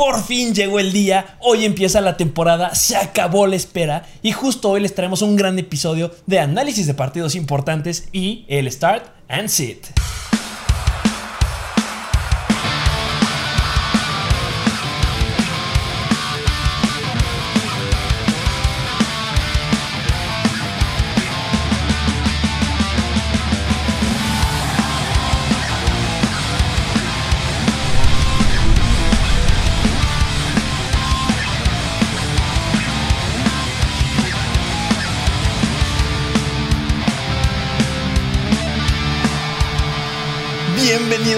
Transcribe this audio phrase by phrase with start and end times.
[0.00, 4.70] Por fin llegó el día, hoy empieza la temporada, se acabó la espera y justo
[4.70, 9.48] hoy les traemos un gran episodio de análisis de partidos importantes y el Start and
[9.48, 9.88] Sit.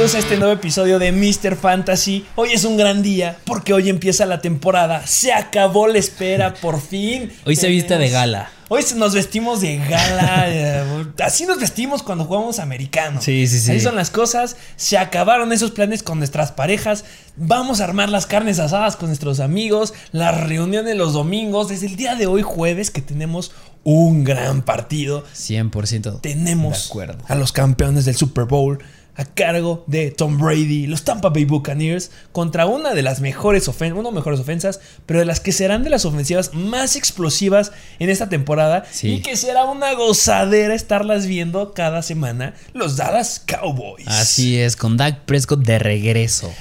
[0.02, 1.54] Bienvenidos a este nuevo episodio de Mr.
[1.54, 2.26] Fantasy.
[2.34, 5.06] Hoy es un gran día porque hoy empieza la temporada.
[5.06, 7.30] Se acabó la espera, por fin.
[7.46, 8.50] Hoy se viste de gala.
[8.68, 10.46] Hoy nos vestimos de gala.
[10.48, 13.22] eh, Así nos vestimos cuando jugamos americanos.
[13.22, 13.70] Sí, sí, sí.
[13.70, 14.56] Así son las cosas.
[14.74, 17.04] Se acabaron esos planes con nuestras parejas.
[17.36, 19.94] Vamos a armar las carnes asadas con nuestros amigos.
[20.10, 21.68] Las reuniones los domingos.
[21.68, 23.52] Desde el día de hoy, jueves, que tenemos
[23.84, 25.24] un gran partido.
[25.32, 26.20] 100%.
[26.20, 27.24] Tenemos De acuerdo.
[27.28, 28.80] a los campeones del Super Bowl
[29.14, 33.98] a cargo de Tom Brady, los Tampa Bay Buccaneers, contra una de las mejores ofensas,
[33.98, 38.08] una de mejores ofensas, pero de las que serán de las ofensivas más explosivas en
[38.10, 39.14] esta temporada Sí.
[39.14, 44.08] y que será una gozadera estarlas viendo cada semana, los Dallas Cowboys.
[44.08, 46.52] Así es, con Dak Prescott de regreso.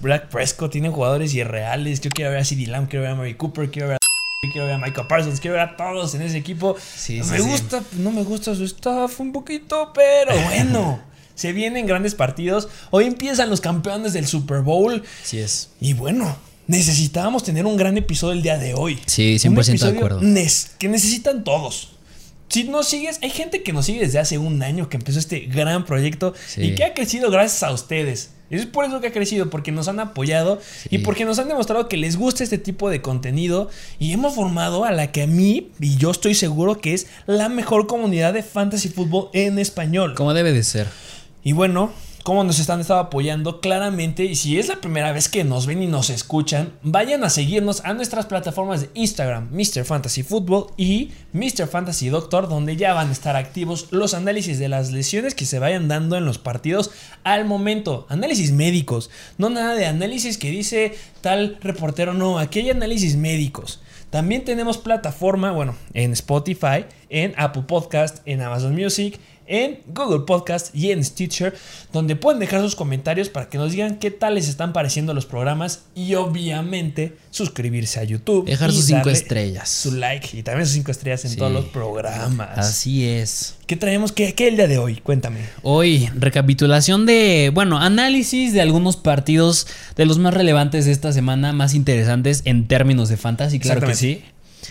[0.00, 2.00] Black Prescott tiene jugadores irreales.
[2.00, 4.00] Yo quiero ver a CeeDee Lamb, quiero ver a Mary Cooper, quiero ver a
[4.52, 6.76] quiero ver a Michael Parsons, quiero ver a todos en ese equipo.
[6.78, 7.42] Sí, no sí, me sí.
[7.44, 11.09] gusta, no me gusta su staff un poquito, pero bueno.
[11.40, 12.68] Se vienen grandes partidos.
[12.90, 15.02] Hoy empiezan los campeones del Super Bowl.
[15.24, 15.70] Así es.
[15.80, 18.98] Y bueno, necesitábamos tener un gran episodio el día de hoy.
[19.06, 20.20] Sí, Un 100% de acuerdo.
[20.78, 21.92] que necesitan todos.
[22.50, 25.40] Si nos sigues, hay gente que nos sigue desde hace un año que empezó este
[25.40, 26.60] gran proyecto Sí.
[26.62, 28.32] y que ha crecido gracias a ustedes.
[28.50, 30.60] Es por eso que ha crecido, porque nos han apoyado
[30.90, 34.84] y porque nos han demostrado que les gusta este tipo de contenido y hemos formado
[34.84, 38.42] a la que a mí, y yo estoy seguro que es la mejor comunidad de
[38.42, 40.14] fantasy fútbol en español.
[40.16, 40.88] Como debe de ser.
[41.42, 41.92] Y bueno,
[42.22, 45.82] como nos están estado apoyando claramente y si es la primera vez que nos ven
[45.82, 49.84] y nos escuchan, vayan a seguirnos a nuestras plataformas de Instagram, Mr.
[49.84, 51.66] Fantasy Football y Mr.
[51.66, 55.58] Fantasy Doctor, donde ya van a estar activos los análisis de las lesiones que se
[55.58, 56.90] vayan dando en los partidos
[57.24, 59.08] al momento, análisis médicos,
[59.38, 63.80] no nada de análisis que dice tal reportero, no, aquí hay análisis médicos.
[64.10, 69.20] También tenemos plataforma, bueno, en Spotify, en Apple Podcast, en Amazon Music,
[69.50, 71.54] en Google Podcast y en Stitcher,
[71.92, 75.26] donde pueden dejar sus comentarios para que nos digan qué tal les están pareciendo los
[75.26, 78.46] programas y obviamente suscribirse a YouTube.
[78.46, 79.68] Dejar y sus cinco estrellas.
[79.68, 81.36] Su like y también sus cinco estrellas en Sí.
[81.36, 82.56] todos los programas.
[82.58, 83.56] Así es.
[83.66, 84.12] ¿Qué traemos?
[84.12, 84.96] ¿Qué, qué el día de hoy?
[85.00, 85.40] Cuéntame.
[85.62, 91.52] Hoy, recapitulación de, bueno, análisis de algunos partidos de los más relevantes de esta semana,
[91.52, 94.22] más interesantes en términos de fantasy, claro que sí.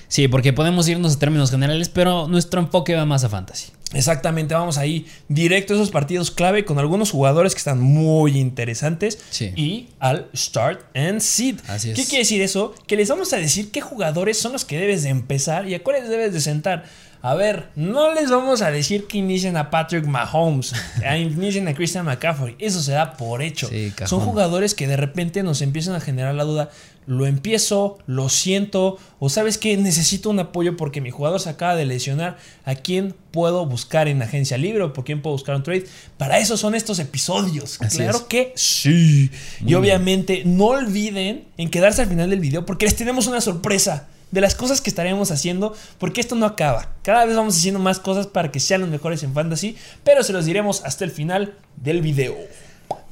[0.09, 3.67] Sí, porque podemos irnos a términos generales, pero nuestro enfoque va más a fantasy.
[3.93, 9.17] Exactamente, vamos ahí directo a esos partidos clave con algunos jugadores que están muy interesantes
[9.29, 9.51] Sí.
[9.55, 11.59] y al start and sit.
[11.69, 11.95] Así es.
[11.95, 12.75] ¿Qué quiere decir eso?
[12.87, 15.83] Que les vamos a decir qué jugadores son los que debes de empezar y a
[15.83, 16.85] cuáles debes de sentar.
[17.21, 20.73] A ver, no les vamos a decir que inicien a Patrick Mahomes,
[21.05, 23.67] a inicien a Christian McCaffrey, eso se da por hecho.
[23.67, 26.69] Sí, son jugadores que de repente nos empiezan a generar la duda,
[27.09, 31.75] lo empiezo, lo siento, o sabes que necesito un apoyo porque mi jugador se acaba
[31.75, 35.63] de lesionar, ¿a quién puedo buscar en agencia libre o por quién puedo buscar un
[35.63, 35.87] trade?
[36.19, 37.81] Para eso son estos episodios.
[37.81, 38.23] Así claro es.
[38.25, 39.31] que sí.
[39.65, 44.07] y obviamente no olviden en quedarse al final del video porque les tenemos una sorpresa.
[44.29, 46.93] De las cosas que estaremos haciendo, porque esto no acaba.
[47.01, 50.33] Cada vez vamos haciendo más cosas para que sean los mejores en fantasy, pero se
[50.33, 52.37] los diremos hasta el final del video.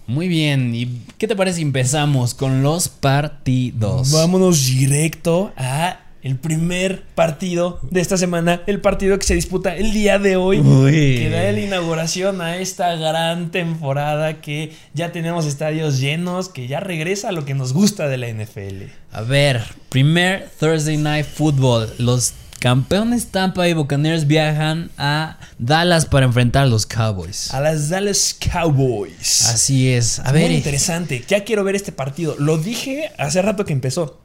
[0.08, 0.88] Muy bien, ¿y
[1.18, 4.14] qué te parece si empezamos con los partidos?
[4.14, 9.92] Vámonos directo a el primer partido de esta semana, el partido que se disputa el
[9.92, 11.18] día de hoy, Uy.
[11.18, 16.80] que da la inauguración a esta gran temporada que ya tenemos estadios llenos, que ya
[16.80, 18.90] regresa a lo que nos gusta de la NFL.
[19.12, 21.94] A ver, primer Thursday Night Football.
[21.98, 27.54] Los campeones Tampa Bay Buccaneers viajan a Dallas para enfrentar a los Cowboys.
[27.54, 29.46] A las Dallas Cowboys.
[29.46, 30.20] Así es.
[30.20, 31.24] A ver, Muy interesante.
[31.28, 32.36] Ya quiero ver este partido.
[32.40, 34.22] Lo dije hace rato que empezó.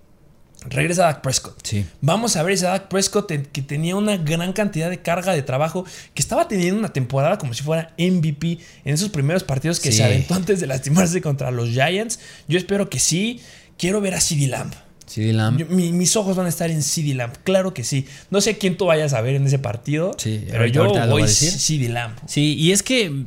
[0.64, 1.58] Regresa Dak Prescott.
[1.66, 1.84] Sí.
[2.00, 5.42] Vamos a ver ese Dak Prescott en- que tenía una gran cantidad de carga de
[5.42, 9.90] trabajo, que estaba teniendo una temporada como si fuera MVP en esos primeros partidos que
[9.90, 9.96] Sí.
[9.96, 12.20] se aventó antes de lastimarse contra los Giants.
[12.46, 13.40] Yo espero que sí.
[13.76, 14.72] Quiero ver a CeeDee Lamb.
[15.12, 15.58] CD Lamb.
[15.58, 18.06] Yo- mi- mis ojos van a estar en CD Lamb, claro que sí.
[18.30, 21.08] No sé quién tú vayas a ver en ese partido, Sí, pero ahorita- yo voy
[21.08, 21.50] voy a decir.
[21.50, 22.14] CD Lamb.
[22.26, 23.24] Sí, y es que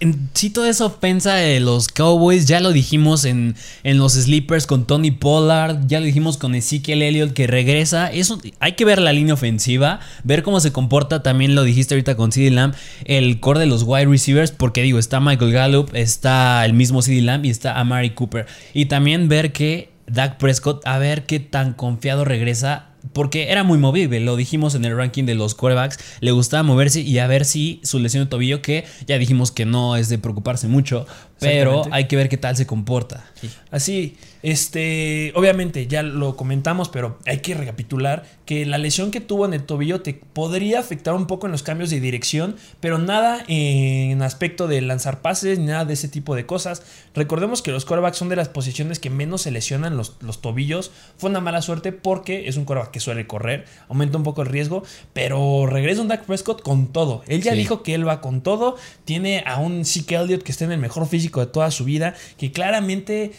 [0.00, 4.66] en sí toda esa ofensa de los Cowboys, ya lo dijimos en, en los sleepers
[4.66, 8.10] con Tony Pollard, ya lo dijimos con Ezekiel Elliott que regresa.
[8.10, 12.16] Eso, hay que ver la línea ofensiva, ver cómo se comporta, también lo dijiste ahorita
[12.16, 12.74] con CD Lamb,
[13.04, 17.22] el core de los wide receivers, porque digo, está Michael Gallup, está el mismo CD
[17.22, 18.46] Lamb y está Amari Cooper.
[18.74, 23.78] Y también ver que Dak Prescott, a ver qué tan confiado regresa porque era muy
[23.78, 27.46] movible, lo dijimos en el ranking de los quarterbacks, le gustaba moverse y a ver
[27.46, 31.06] si su lesión de tobillo, que ya dijimos que no es de preocuparse mucho,
[31.42, 33.24] pero hay que ver qué tal se comporta.
[33.70, 39.46] Así, este, obviamente ya lo comentamos, pero hay que recapitular que la lesión que tuvo
[39.46, 43.44] en el tobillo te podría afectar un poco en los cambios de dirección, pero nada
[43.48, 46.82] en aspecto de lanzar pases, ni nada de ese tipo de cosas.
[47.14, 50.90] Recordemos que los quarterbacks son de las posiciones que menos se lesionan los, los tobillos.
[51.16, 54.48] Fue una mala suerte porque es un quarterback que suele correr, aumenta un poco el
[54.48, 57.22] riesgo, pero regresa un Dak Prescott con todo.
[57.26, 57.58] Él ya Sí.
[57.58, 60.78] dijo que él va con todo, tiene a un Zeke Elliott que está en el
[60.78, 63.32] mejor físico de toda su vida, que claramente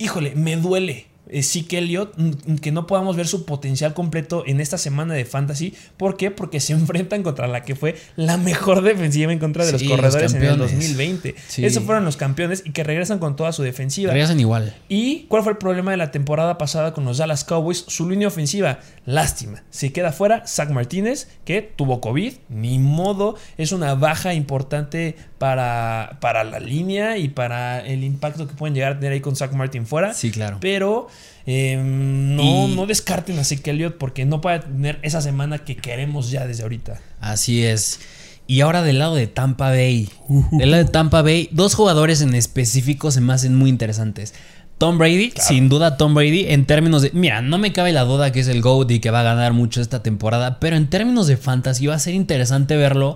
[0.00, 1.06] híjole, me duele.
[1.30, 5.24] Eh, Zeke Elliott, mm, que no podamos ver su potencial completo en esta semana de
[5.24, 5.74] fantasy.
[5.96, 6.30] ¿Por qué?
[6.30, 9.88] Porque se enfrentan contra la que fue la mejor defensiva en contra de los Sí,
[9.88, 10.72] los corredores en el campeones.
[10.72, 11.34] 2020.
[11.48, 11.64] Sí.
[11.64, 14.12] Esos fueron los campeones y que regresan con toda su defensiva.
[14.12, 14.74] Regresan igual.
[14.88, 17.84] ¿Y cuál fue el problema de la temporada pasada con los Dallas Cowboys?
[17.86, 18.80] Su línea ofensiva.
[19.06, 19.62] Lástima.
[19.70, 22.34] Se queda fuera Zach Martínez, que tuvo COVID.
[22.48, 23.36] Ni modo.
[23.56, 28.92] Es una baja importante para, para la línea y para el impacto que pueden llegar
[28.92, 30.12] a tener ahí con Zach Martin fuera.
[30.12, 30.58] Sí, claro.
[30.60, 31.08] Pero
[31.50, 35.76] eh, no, Y- no descarten a Zeke Elliott porque no puede tener esa semana que
[35.76, 37.00] queremos ya desde ahorita.
[37.20, 37.98] Así es.
[38.46, 40.08] Y ahora del lado de Tampa Bay.
[40.52, 44.34] Del lado de Tampa Bay, dos jugadores en específico se me hacen muy interesantes.
[44.78, 47.10] Tom Brady, sin duda Tom Brady, en términos de...
[47.12, 49.52] Mira, no me cabe la duda que es el GOAT y que va a ganar
[49.52, 53.14] mucho esta temporada, pero en términos de fantasy va a ser interesante verlo,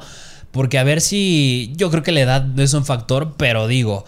[0.50, 1.72] porque a ver si...
[1.76, 4.04] Yo creo que la edad es un factor, pero digo,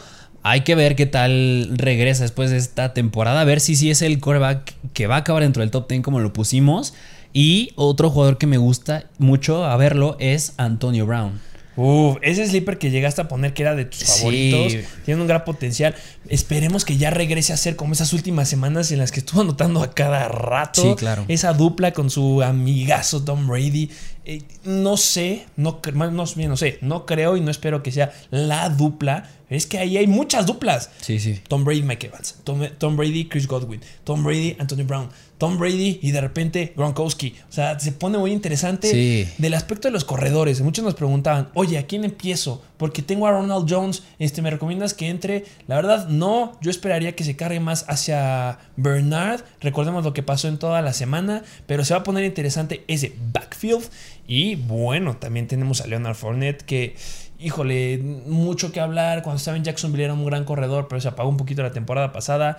[0.49, 4.01] hay que ver qué tal regresa después de esta temporada, a ver si sí es
[4.01, 6.95] el quarterback que va a acabar dentro del top 10 como lo pusimos.
[7.33, 11.41] Y otro jugador que me gusta mucho a verlo es Antonio Brown.
[11.77, 14.07] Uf, ese sleeper que llegaste a poner que era de tus Sí.
[14.19, 14.75] favoritos,
[15.05, 15.95] tiene un gran potencial.
[16.29, 19.83] Esperemos que ya regrese a ser como esas últimas semanas en las que estuvo anotando
[19.83, 20.83] a cada rato.
[20.83, 21.25] Sí, claro.
[21.29, 23.91] Esa dupla con su amigazo Tom Brady.
[24.25, 26.27] Eh, no sé, no, no, no
[26.57, 29.31] sé, no creo y no espero que sea la dupla.
[29.49, 30.91] Es que ahí hay muchas duplas.
[31.01, 31.41] Sí, sí.
[31.47, 32.35] Tom Brady, Mike Evans.
[32.43, 33.81] Tom, Tom Brady, Chris Godwin.
[34.03, 35.09] Tom Brady, Antonio Brown.
[35.39, 37.35] Tom Brady y de repente Gronkowski.
[37.49, 39.29] O sea, se pone muy interesante Sí.
[39.39, 40.61] del aspecto de los corredores.
[40.63, 42.63] Muchos nos preguntaban, oye, ¿a quién empiezo?
[42.79, 44.03] Porque tengo a Ronald Jones.
[44.19, 45.45] Este, ¿Me recomiendas que entre?
[45.67, 46.53] La verdad, no.
[46.63, 49.43] Yo esperaría que se cargue más hacia Bernard.
[49.61, 51.43] Recordemos lo que pasó en toda la semana.
[51.67, 53.85] Pero se va a poner interesante ese backfield.
[54.27, 56.97] Y bueno, también tenemos a Leonard Fournette que...
[57.39, 59.23] Híjole, mucho que hablar.
[59.23, 62.11] Cuando estaba en Jacksonville era un gran corredor, pero se apagó un poquito la temporada
[62.11, 62.57] pasada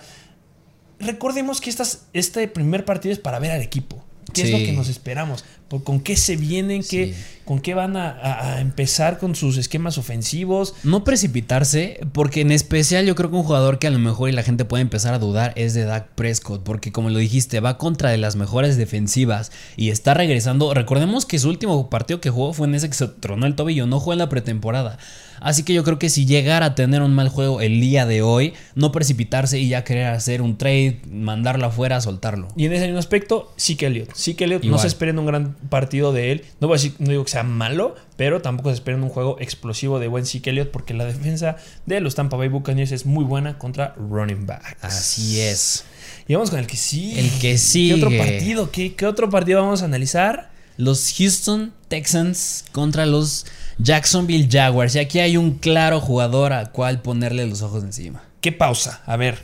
[0.98, 4.04] recordemos que estas, este primer partido es para ver al equipo.
[4.32, 5.44] ¿Qué es lo que nos esperamos?
[5.68, 6.82] ¿Por- ¿Con qué se vienen?
[6.82, 7.14] ¿Qué, Sí.
[7.48, 10.74] ¿Con qué van a, empezar con sus esquemas ofensivos?
[10.84, 14.32] No precipitarse, porque en especial yo creo que un jugador que a lo mejor y
[14.32, 17.78] la gente puede empezar a dudar es de Dak Prescott, porque como lo dijiste, va
[17.78, 20.74] contra de las mejores defensivas y está regresando.
[20.74, 23.86] Recordemos que su último partido que jugó fue en ese que se tronó el tobillo,
[23.86, 24.98] no jugó en la pretemporada.
[25.40, 28.22] Así que yo creo que si llegara a tener un mal juego el día de
[28.22, 32.48] hoy, no precipitarse y ya querer hacer un trade, mandarlo afuera, soltarlo.
[32.56, 34.10] Y en ese mismo aspecto, sí que Elliott.
[34.14, 36.44] Sí que Elliott, no se esperen un gran partido de él.
[36.60, 39.36] No, voy a decir, no digo que sea malo, pero tampoco se esperen un juego
[39.40, 43.58] explosivo de Zeke Elliott porque la defensa de los Tampa Bay Buccaneers es muy buena
[43.58, 44.82] contra running backs.
[44.82, 45.84] Así es.
[46.26, 47.18] Y vamos con el que sí.
[47.18, 48.70] El que ¿Qué otro partido?
[48.70, 50.50] ¿Qué, qué otro partido vamos a analizar?
[50.76, 53.46] Los Houston Texans contra los
[53.78, 54.94] Jacksonville Jaguars.
[54.94, 58.22] Y aquí hay un claro jugador a cual ponerle los ojos encima.
[58.40, 59.02] ¿Qué pausa?
[59.06, 59.38] A ver,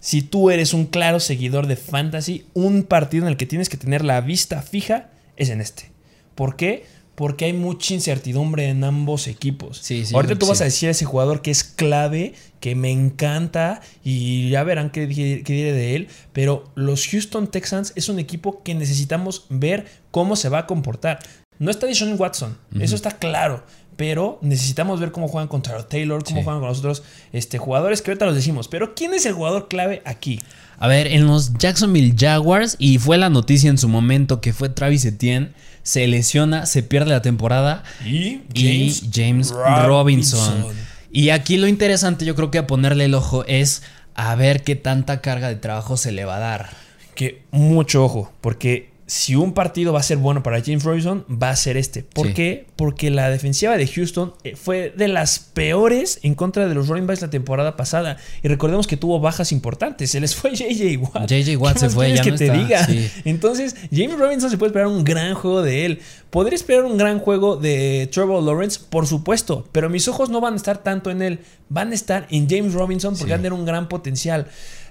[0.00, 3.76] si tú eres un claro seguidor de fantasy, un partido en el que tienes que
[3.76, 5.08] tener la vista fija
[5.38, 5.90] es en este.
[6.34, 6.84] ¿Por qué?
[7.14, 9.78] Porque hay mucha incertidumbre en ambos equipos.
[9.78, 12.92] Sí, sí, Ahorita tú vas a decir a ese jugador que es clave, que me
[12.92, 16.08] encanta y ya verán qué, di- qué diré de él.
[16.32, 21.18] Pero los Houston Texans es un equipo que necesitamos ver cómo se va a comportar.
[21.58, 23.64] No está Deshaun Watson, eso está claro.
[23.96, 26.44] Pero necesitamos ver cómo juegan contra Taylor, cómo Sí.
[26.44, 27.02] juegan con los otros
[27.32, 28.68] este, jugadores que ahorita los decimos.
[28.68, 30.40] Pero ¿quién es el jugador clave aquí?
[30.78, 34.68] A ver, en los Jacksonville Jaguars, y fue la noticia en su momento que fue
[34.68, 35.50] Travis Etienne,
[35.82, 37.82] se lesiona, se pierde la temporada.
[38.04, 40.66] Y y James Robinson.
[41.10, 43.82] Y aquí lo interesante, yo creo que a ponerle el ojo es
[44.14, 46.70] a ver qué tanta carga de trabajo se le va a dar.
[47.14, 51.48] que mucho ojo, porque si un partido va a ser bueno para James Robinson, va
[51.48, 52.02] a ser este.
[52.02, 52.66] ¿Por qué?
[52.76, 57.06] Porque la defensiva de Houston eh, fue de las peores en contra de los running
[57.06, 58.18] backs la temporada pasada.
[58.42, 60.10] Y recordemos que tuvo bajas importantes.
[60.10, 61.26] Se les fue JJ Watt.
[61.26, 62.86] JJ Watt se fue, ya que te diga.
[63.24, 66.00] Entonces, James Robinson se puede esperar un gran juego de él.
[66.28, 68.78] ¿Podría esperar un gran juego de Trevor Lawrence?
[68.90, 69.66] Por supuesto.
[69.72, 71.40] Pero mis ojos no van a estar tanto en él.
[71.70, 74.48] Van a estar en James Robinson porque van a tener un gran potencial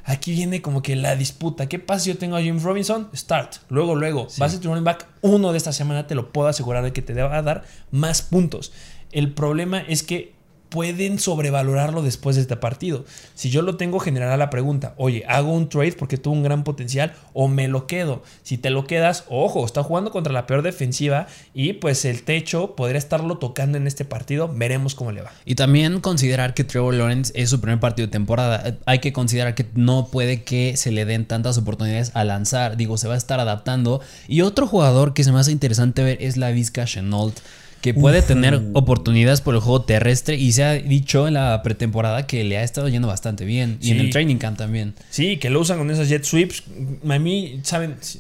[0.08, 1.68] aquí viene como que la disputa.
[1.68, 3.10] ¿Qué pasa si yo tengo a James Robinson?
[3.14, 3.58] Start.
[3.70, 4.28] Luego, luego.
[4.38, 7.02] Vas a tu running back uno de esta semana, te lo puedo asegurar de que
[7.02, 8.72] te va a dar más puntos.
[9.12, 10.34] El problema es que
[10.70, 13.06] pueden sobrevalorarlo después de este partido.
[13.36, 16.64] Si yo lo tengo, generará la pregunta, oye, ¿hago un trade porque tuvo un gran
[16.64, 18.24] potencial o me lo quedo?
[18.44, 22.76] Si te lo quedas, ojo, está jugando contra la peor defensiva y pues el techo
[22.76, 25.32] podría estarlo tocando en este partido, veremos cómo le va.
[25.46, 28.78] Y también considerar que Trevor Lawrence es su primer partido de temporada.
[28.86, 32.98] Hay que considerar que no puede que se le den tantas oportunidades a lanzar, digo,
[32.98, 34.02] se va a estar adaptando.
[34.28, 37.38] Y otro jugador que se me hace interesante ver es la Vizca Chenault
[37.82, 42.28] que puede tener oportunidades por el juego terrestre y se ha dicho en la pretemporada
[42.28, 44.96] que le ha estado yendo bastante bien y en el training camp también.
[45.10, 46.64] Sí, que lo usan con esas jet sweeps.
[47.08, 48.20] A mí, saben, si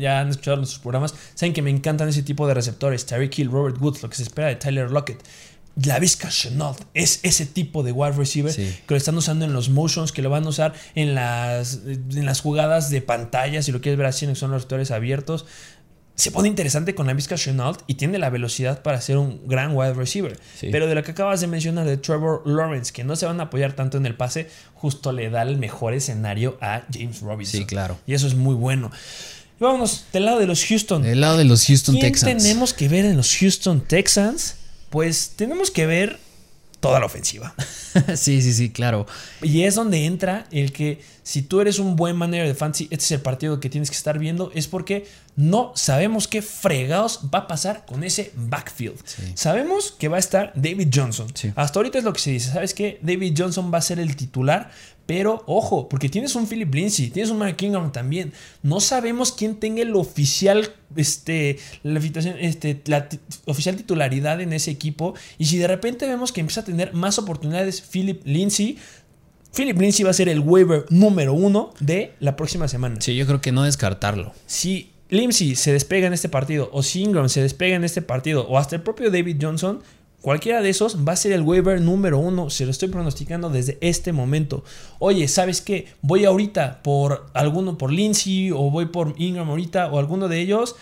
[0.00, 3.06] ya han escuchado nuestros programas, saben que me encantan ese tipo de receptores.
[3.06, 5.22] Terry Kill, Robert Woods, lo que se espera de Tyler Lockett.
[5.82, 9.70] La Vizca Chenault es ese tipo de wide receiver que lo están usando en los
[9.70, 13.80] motions, que lo van a usar en las, en las jugadas de pantalla, si lo
[13.80, 15.46] quieres ver así, son los receptores abiertos
[16.14, 19.74] se pone interesante con la Vizca Chenault y tiene la velocidad para ser un gran
[19.74, 20.38] wide receiver.
[20.60, 23.44] Pero de lo que acabas de mencionar de Trevor Lawrence, que no se van a
[23.44, 27.60] apoyar tanto en el pase, justo le da el mejor escenario a James Robinson.
[27.60, 27.98] Sí, claro.
[28.06, 28.90] Y eso es muy bueno.
[29.58, 31.02] vámonos, del lado de los Houston.
[31.02, 32.42] Del lado de los Houston ¿Quién Texans.
[32.42, 34.56] tenemos que ver en los Houston Texans?
[34.90, 36.18] Pues tenemos que ver
[36.80, 37.54] toda la ofensiva.
[38.16, 39.06] sí, sí, sí, claro.
[39.40, 43.04] Y es donde entra el que si tú eres un buen manager de fantasy, este
[43.04, 47.40] es el partido que tienes que estar viendo, es porque no sabemos qué fregados va
[47.40, 48.98] a pasar con ese backfield.
[49.34, 51.28] Sabemos que va a estar David Johnson.
[51.54, 52.50] Hasta ahorita es lo que se dice.
[52.50, 52.98] ¿Sabes qué?
[53.02, 54.70] David Johnson va a ser el titular,
[55.06, 58.32] pero ojo, porque tienes un Philip Lindsay, tienes un Mark Ingram también.
[58.62, 61.98] No sabemos quién tenga el oficial, este, la,
[62.38, 63.08] este, la
[63.46, 65.14] oficial titularidad en ese equipo.
[65.38, 68.78] Y si de repente vemos que empieza a tener más oportunidades Philip Lindsay,
[69.54, 73.00] Philip Lindsay va a ser el waiver número uno de la próxima semana.
[73.00, 74.32] Sí, yo creo que no descartarlo.
[74.46, 78.46] Si Lindsay se despega en este partido, o si Ingram se despega en este partido,
[78.48, 79.82] o hasta el propio David Johnson,
[80.22, 82.48] Cualquiera de esos va a ser el waiver número uno.
[82.48, 84.62] Se lo estoy pronosticando desde este momento.
[85.00, 85.88] Oye, ¿sabes qué?
[86.00, 90.76] Voy ahorita por alguno, por Lindsay o voy por Ingram ahorita o alguno de ellos.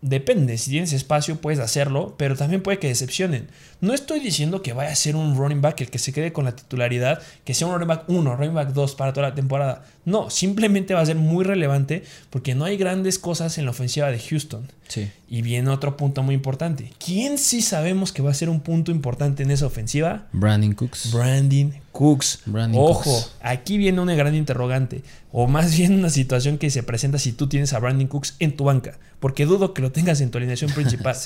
[0.00, 3.48] Depende, si tienes espacio puedes hacerlo, pero también puede que decepcionen.
[3.80, 6.44] No estoy diciendo que vaya a ser un running back el que se quede con
[6.44, 9.84] la titularidad, que sea un running back 1, running back 2 para toda la temporada.
[10.04, 14.10] No, simplemente va a ser muy relevante porque no hay grandes cosas en la ofensiva
[14.10, 14.66] de Houston.
[14.88, 15.10] Sí.
[15.28, 16.92] Y viene otro punto muy importante.
[17.04, 20.26] ¿Quién sí sabemos que va a ser un punto importante en esa ofensiva?
[20.32, 21.12] Brandon Cooks.
[21.12, 22.42] Brandon Cooks.
[22.74, 25.02] Ojo, aquí viene una gran interrogante.
[25.32, 28.56] O más bien una situación que se presenta si tú tienes a Brandon Cooks en
[28.56, 28.98] tu banca.
[29.20, 31.16] Porque dudo que lo tengas en tu alineación principal.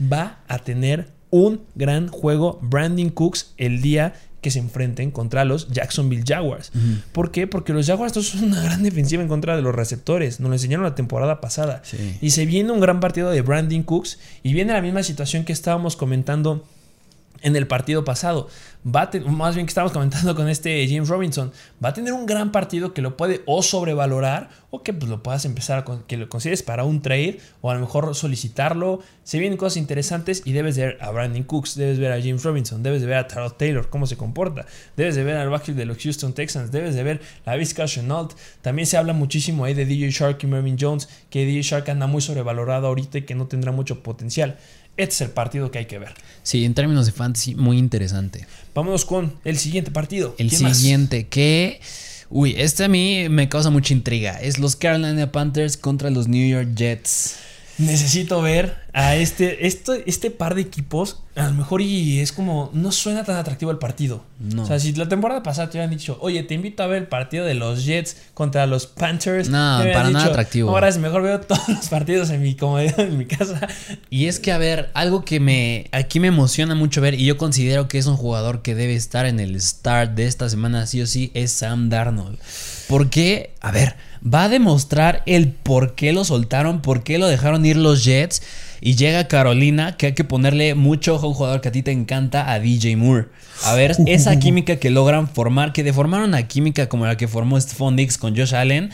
[0.00, 5.68] Va a tener un gran juego Brandon Cooks el día que se enfrenten contra los
[5.68, 6.70] Jacksonville Jaguars.
[7.10, 7.48] ¿Por qué?
[7.48, 10.38] Porque los Jaguars son una gran defensiva en contra de los receptores.
[10.38, 11.82] Nos lo enseñaron la temporada pasada.
[12.20, 15.52] Y se viene un gran partido de Brandon Cooks y viene la misma situación que
[15.52, 16.64] estábamos comentando
[17.44, 18.48] en el partido pasado.
[18.84, 22.52] Va más bien que estamos comentando con este James Robinson, va a tener un gran
[22.52, 26.28] partido que lo puede o sobrevalorar o que pues, lo puedas empezar a que lo
[26.28, 29.00] consideres para un trade o a lo mejor solicitarlo.
[29.22, 32.82] Se vienen cosas interesantes y debes ver a Brandon Cooks, debes ver a James Robinson,
[32.82, 35.86] debes de ver a Tarot Taylor, cómo se comporta, debes de ver al backfield de
[35.86, 38.34] los Houston Texans, debes de ver a Vizca Chenault.
[38.60, 42.06] También se habla muchísimo ahí de DJ Shark y Mervyn Jones, que DJ Shark anda
[42.06, 44.58] muy sobrevalorado ahorita y que no tendrá mucho potencial.
[44.96, 46.14] Este es el partido que hay que ver.
[46.42, 48.46] Sí, en términos de fantasy, muy interesante.
[48.74, 50.34] Vámonos con el siguiente partido.
[50.38, 51.80] El siguiente, que.
[52.30, 54.40] Uy, este a mí me causa mucha intriga.
[54.40, 57.36] Es los Carolina Panthers contra los New York Jets.
[57.78, 62.70] Necesito ver a este, este, este par de equipos, a lo mejor y es como,
[62.72, 64.22] no suena tan atractivo el partido.
[64.38, 64.62] No.
[64.62, 67.08] O sea, si la temporada pasada te hubieran dicho, oye, te invito a ver el
[67.08, 69.48] partido de los Jets contra los Panthers.
[69.48, 70.70] No, para nada atractivo.
[70.70, 73.66] Ahora es mejor veo todos los partidos en mi comodidad, en mi casa.
[74.08, 77.36] Y es que, a ver, algo que me, aquí me emociona mucho ver y yo
[77.36, 81.02] considero que es un jugador que debe estar en el start de esta semana, sí
[81.02, 82.38] o sí, es Sam Darnold.
[82.88, 87.64] Porque, a ver, va a demostrar el por qué lo soltaron, por qué lo dejaron
[87.66, 88.42] ir los Jets
[88.80, 91.82] y llega Carolina, que hay que ponerle mucho ojo a un jugador que a ti
[91.82, 93.28] te encanta, a DJ Moore.
[93.64, 97.58] A ver, esa química que logran formar, que deformaron una química como la que formó
[97.60, 98.90] Stephon Dix con Josh Allen.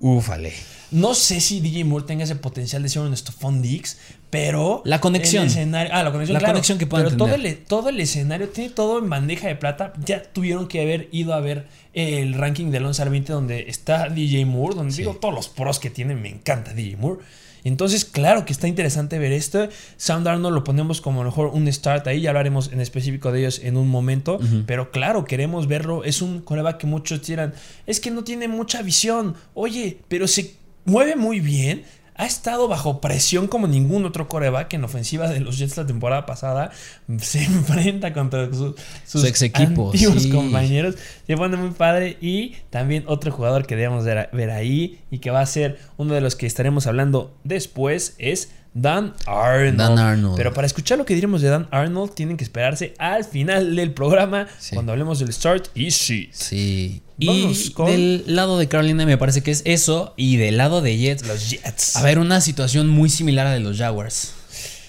[0.00, 0.52] Ufale.
[0.90, 3.98] No sé si DJ Moore tenga ese potencial de ser un Stephon Dix,
[4.30, 4.82] pero.
[4.84, 5.44] La conexión.
[5.44, 6.52] el escenario- ah, la conexión, La claro.
[6.54, 7.46] conexión que puedan Pero todo tener.
[7.46, 9.92] el, todo el escenario tiene todo en bandeja de plata.
[10.04, 14.08] Ya tuvieron que haber ido a ver el ranking del 11 al 20, donde está
[14.08, 14.98] DJ Moore, donde Sí.
[14.98, 16.14] digo todos los pros que tiene.
[16.14, 17.20] Me encanta DJ Moore.
[17.64, 19.68] Entonces, claro que está interesante ver esto.
[19.96, 22.20] Sam Darnold lo ponemos como a lo mejor un start ahí.
[22.20, 24.38] Ya hablaremos en específico de ellos en un momento.
[24.66, 26.04] Pero claro, queremos verlo.
[26.04, 27.54] Es un coreback que muchos tiran.
[27.86, 29.34] Es que no tiene mucha visión.
[29.54, 31.82] Oye, pero se mueve muy bien.
[32.18, 36.24] Ha estado bajo presión como ningún otro coreback en ofensiva de los Jets la temporada
[36.26, 36.70] pasada.
[37.20, 38.74] Se enfrenta contra su-
[39.06, 40.30] sus Su ex equipo, antiguos sí.
[40.30, 40.94] compañeros.
[41.26, 42.16] Se pone muy padre.
[42.20, 46.20] Y también otro jugador que debemos ver, ahí y que va a ser uno de
[46.20, 49.76] los que estaremos hablando después es Dan Arnold.
[49.78, 50.36] Dan Arnold.
[50.36, 53.92] Pero para escuchar lo que diremos de Dan Arnold, tienen que esperarse al final del
[53.92, 54.74] programa Sí.
[54.74, 56.32] cuando hablemos del start y sit.
[56.32, 57.02] Sí.
[57.18, 60.12] Vamos y con- del lado de Carolina me parece que es eso.
[60.16, 61.96] Y del lado de Jets, Los Jets.
[61.96, 64.32] a ver, una situación muy similar a de los Jaguars.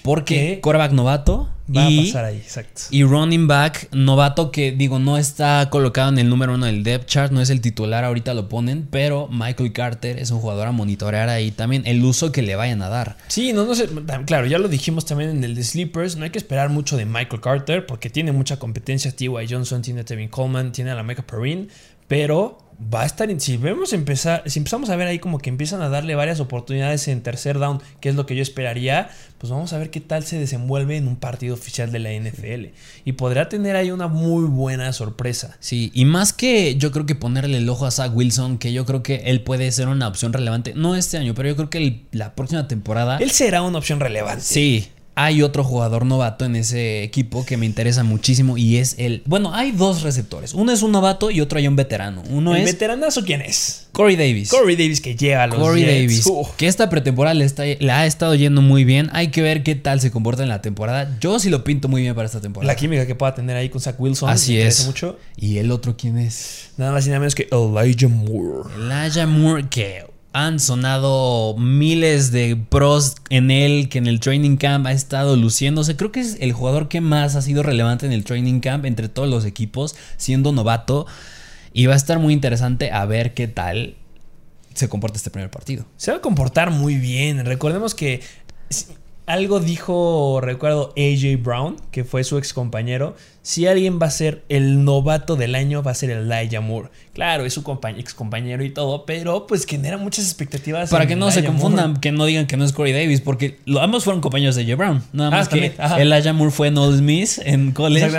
[0.02, 2.82] Porque quarterback novato va y, a pasar ahí, exacto.
[2.90, 7.06] y running back novato que digo no está colocado en el número uno del depth
[7.06, 10.72] chart, no es el titular, ahorita lo ponen, pero Michael Carter es un jugador a
[10.72, 13.18] monitorear ahí también el uso que le vayan a dar.
[13.26, 13.86] Sí, no, no sé.
[14.24, 16.16] Claro, ya lo dijimos también en el de Sleepers.
[16.16, 19.10] No hay que esperar mucho de Michael Carter porque tiene mucha competencia.
[19.14, 19.46] T.Y.
[19.50, 21.68] Johnson, tiene a Tevin Coleman, tiene a la Mecca Perrine.
[22.08, 22.58] Pero
[22.92, 23.28] va a estar.
[23.40, 24.42] Si vemos empezar.
[24.46, 27.80] Si empezamos a ver ahí como que empiezan a darle varias oportunidades en tercer down,
[28.00, 31.06] que es lo que yo esperaría, pues vamos a ver qué tal se desenvuelve en
[31.08, 32.66] un partido oficial de la NFL.
[33.04, 35.56] Y podrá tener ahí una muy buena sorpresa.
[35.60, 38.86] Sí, y más que yo creo que ponerle el ojo a Zach Wilson, que yo
[38.86, 41.78] creo que él puede ser una opción relevante, no este año, pero yo creo que
[41.78, 43.18] el- la próxima temporada...
[43.18, 44.44] Él será una opción relevante.
[44.44, 44.88] Sí,
[45.20, 49.22] hay otro jugador novato en ese equipo que me interesa muchísimo y es el...
[49.26, 50.54] Bueno, hay dos receptores.
[50.54, 52.22] Uno es un novato y otro hay un veterano.
[52.30, 53.88] Uno ¿El es veteranazo quién es?
[53.90, 54.48] Corey Davis.
[54.48, 55.92] Corey Davis que lleva a los Corey Jets.
[55.92, 56.50] Davis, Uf.
[56.56, 59.10] que esta pretemporada le, está, le ha estado yendo muy bien.
[59.12, 61.18] Hay que ver qué tal se comporta en la temporada.
[61.20, 62.72] Yo sí lo pinto muy bien para esta temporada.
[62.72, 64.30] La química que pueda tener ahí con Zach Wilson.
[64.30, 64.86] Así me interesa es.
[64.86, 65.18] mucho.
[65.36, 66.70] ¿Y el otro quién es?
[66.76, 68.70] Nada más y nada menos que Elijah Moore.
[68.76, 70.04] Elijah Moore, que
[70.46, 75.96] han sonado miles de pros en él, que en el training camp ha estado luciéndose.
[75.96, 79.08] Creo que es el jugador que más ha sido relevante en el training camp entre
[79.08, 81.06] todos los equipos, siendo novato.
[81.72, 83.96] Y va a estar muy interesante a ver qué tal
[84.74, 85.84] se comporta este primer partido.
[85.96, 87.44] Se va a comportar muy bien.
[87.44, 88.22] Recordemos que
[89.28, 93.14] algo dijo, recuerdo, AJ Brown, que fue su ex compañero.
[93.42, 96.88] Si alguien va a ser el novato del año, va a ser Elijah Moore.
[97.14, 97.64] Claro, es su
[97.96, 100.90] ex compañero y todo, pero pues genera muchas expectativas.
[100.90, 102.00] Para que no se confundan, Moore.
[102.00, 104.76] que no digan que no es Corey Davis, porque ambos fueron compañeros de J.
[104.76, 105.02] Brown.
[105.12, 106.00] Nada Ah, más que también, ajá.
[106.02, 108.10] Elijah Moore fue en Ole Miss en college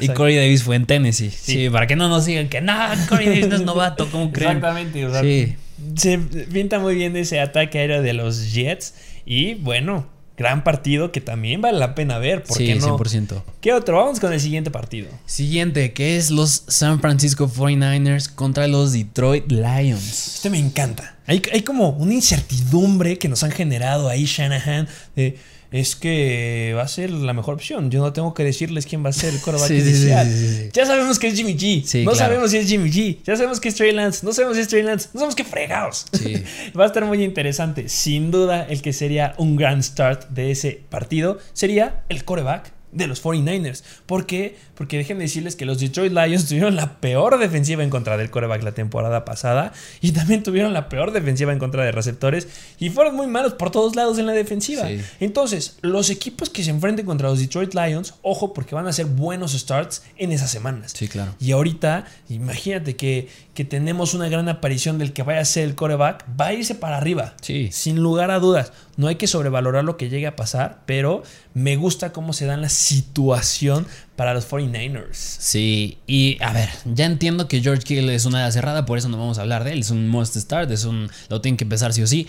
[0.00, 0.08] y.
[0.08, 1.30] Corey Davis fue en Tennessee.
[1.30, 2.72] Sí, para que no nos digan que no,
[3.08, 4.56] Corey Davis no es novato, ¿cómo creen?
[4.58, 5.54] Exactamente, o sea, Sí.
[5.96, 8.94] se pinta muy bien ese ataque aéreo de los Jets.
[9.24, 12.42] Y bueno, gran partido que también vale la pena ver.
[12.44, 12.98] ¿Por Sí, qué no?
[12.98, 13.42] 100%.
[13.60, 13.96] ¿Qué otro?
[13.98, 15.08] Vamos con el siguiente partido.
[15.24, 20.36] Siguiente, que es los San Francisco 49ers contra los Detroit Lions.
[20.36, 21.16] Este me encanta.
[21.26, 25.38] Hay, hay como una incertidumbre que nos han generado ahí Shanahan de
[25.70, 27.90] es que va a ser la mejor opción.
[27.90, 30.70] Yo no tengo que decirles quién va a ser el quarterback Sí, inicial.
[30.72, 32.04] Ya sabemos que es Jimmy G.
[32.04, 32.16] No claro.
[32.16, 33.18] sabemos si es Jimmy G.
[33.24, 34.24] Ya sabemos que es Trey Lance.
[34.24, 35.08] No sabemos si es Trey Lance.
[35.12, 36.06] No sabemos qué fregados.
[36.78, 37.88] Va a estar muy interesante.
[37.88, 43.06] Sin duda, el que sería un gran start de ese partido sería el quarterback de
[43.06, 43.82] los 49ers.
[44.06, 44.56] ¿Por qué?
[44.74, 48.62] Porque déjenme decirles que los Detroit Lions tuvieron la peor defensiva en contra del quarterback
[48.62, 53.16] la temporada pasada y también tuvieron la peor defensiva en contra de receptores y fueron
[53.16, 54.86] muy malos por todos lados en la defensiva.
[54.86, 55.00] Sí.
[55.20, 59.06] Entonces, los equipos que se enfrenten contra los Detroit Lions, ojo porque van a ser
[59.06, 60.92] buenos starts en esas semanas.
[60.94, 61.34] Sí, claro.
[61.40, 65.74] Y ahorita, imagínate que, que tenemos una gran aparición del que vaya a ser el
[65.74, 67.34] coreback, va a irse para arriba.
[67.40, 67.70] Sí.
[67.72, 68.72] Sin lugar a dudas.
[68.96, 72.56] No hay que sobrevalorar lo que llegue a pasar, pero me gusta cómo se da
[72.56, 75.14] la situación para los 49ers.
[75.14, 79.18] Sí, y a ver, ya entiendo que George Kittle es una cerrada, por eso no
[79.18, 79.80] vamos a hablar de él.
[79.80, 82.26] Es un must start, es un, lo tienen que empezar sí o sí.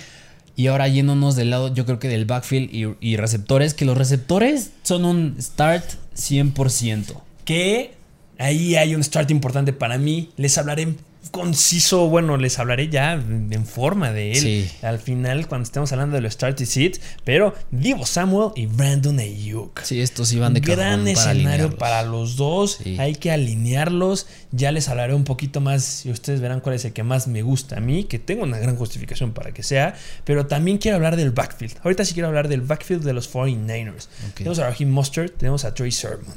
[0.57, 3.97] Y ahora yéndonos del lado, yo creo que del backfield y, y receptores, que los
[3.97, 7.21] receptores son un start 100%.
[7.45, 7.93] Que
[8.39, 10.31] ahí hay un start importante para mí.
[10.35, 10.95] Les hablaré
[11.29, 14.71] conciso, bueno, les hablaré ya en forma de él Sí.
[14.81, 19.19] al final cuando estemos hablando de los start y sit, pero Divo Samuel y Brandon
[19.19, 19.81] Ayuk.
[19.83, 21.75] Sí, estos iban de Gran para escenario alinearlos.
[21.75, 22.79] para los dos.
[22.83, 22.97] Sí.
[22.99, 24.27] Hay que alinearlos.
[24.51, 27.41] Ya les hablaré un poquito más y ustedes verán cuál es el que más me
[27.41, 29.95] gusta a mí, que tengo una gran justificación para que sea.
[30.23, 31.75] Pero también quiero hablar del backfield.
[31.83, 34.05] Ahorita sí quiero hablar del backfield de los 49ers.
[34.29, 34.35] Ok.
[34.35, 36.35] Tenemos a Raheem Mustard, tenemos a Trey Sermon.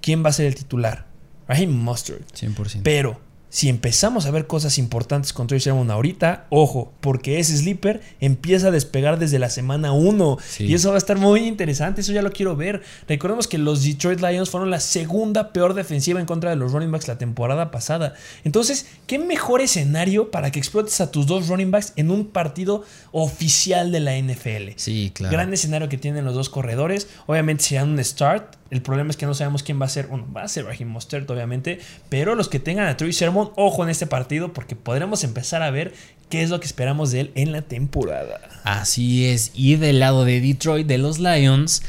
[0.00, 1.06] ¿Quién va a ser el titular?
[1.48, 2.22] Raheem Mustard.
[2.34, 2.80] 100%.
[2.82, 3.20] Pero
[3.52, 8.68] si empezamos a ver cosas importantes con Troy Sermon ahorita, ojo, porque ese sleeper empieza
[8.68, 12.22] a despegar desde la semana 1 y eso va a estar muy interesante, eso ya
[12.22, 12.80] lo quiero ver.
[13.06, 16.90] Recordemos que los Detroit Lions fueron la segunda peor defensiva en contra de los running
[16.90, 18.14] backs la temporada pasada.
[18.42, 22.84] Entonces, ¿qué mejor escenario para que explotes a tus dos running backs en un partido
[23.10, 24.76] oficial de la NFL?
[24.76, 25.30] Sí, claro.
[25.30, 27.06] Gran escenario que tienen los dos corredores.
[27.26, 30.06] Obviamente será un start, el problema es que no sabemos quién va a ser.
[30.06, 31.78] Bueno, va a ser Raheem Mostert, obviamente.
[32.08, 35.70] Pero los que tengan a Troy Sermon, ojo en este partido, porque podremos empezar a
[35.70, 35.92] ver
[36.30, 38.40] qué es lo que esperamos de él en la temporada.
[38.64, 39.50] Así es.
[39.52, 41.82] Y del lado de Detroit, de los Lions,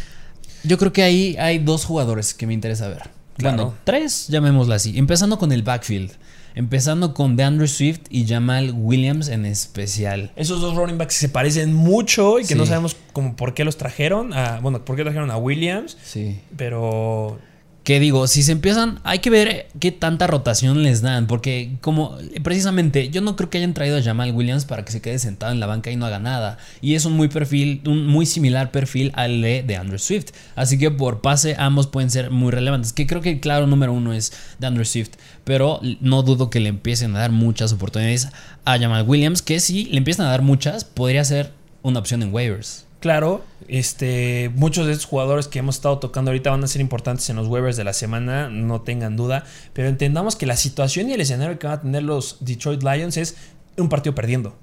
[0.63, 3.03] yo creo que ahí hay dos jugadores que me interesa ver.
[3.37, 4.97] Bueno, tres, llamémoslo así.
[4.97, 6.11] Empezando con el backfield.
[6.55, 10.31] Empezando con DeAndre Swift y Jamal Williams en especial.
[10.35, 13.77] Esos dos running backs se parecen mucho y que no sabemos como por qué los
[13.77, 14.33] trajeron.
[14.33, 15.97] A, bueno, por qué trajeron a Williams.
[16.03, 16.39] Sí.
[16.55, 17.39] Pero
[17.83, 22.17] que digo, si se empiezan, hay que ver qué tanta rotación les dan, porque como
[22.41, 25.51] precisamente yo no creo que hayan traído a Jamal Williams para que se quede sentado
[25.51, 28.71] en la banca y no haga nada, y es un muy perfil, un muy similar
[28.71, 33.05] perfil al de, Andrew Swift, así que por pase ambos pueden ser muy relevantes, que
[33.05, 35.11] creo que el claro número uno es de Andrew Swift,
[35.43, 38.29] pero no dudo que le empiecen a dar muchas oportunidades
[38.63, 42.33] a Jamal Williams, que si le empiezan a dar muchas, podría ser una opción en
[42.33, 42.85] waivers.
[43.03, 47.29] Claro, este, muchos de estos jugadores que hemos estado tocando ahorita van a ser importantes
[47.29, 49.43] en los waivers de la semana, no tengan duda.
[49.73, 53.17] Pero entendamos que la situación y el escenario que van a tener los Detroit Lions
[53.17, 53.35] es
[53.75, 54.55] un partido perdiendo.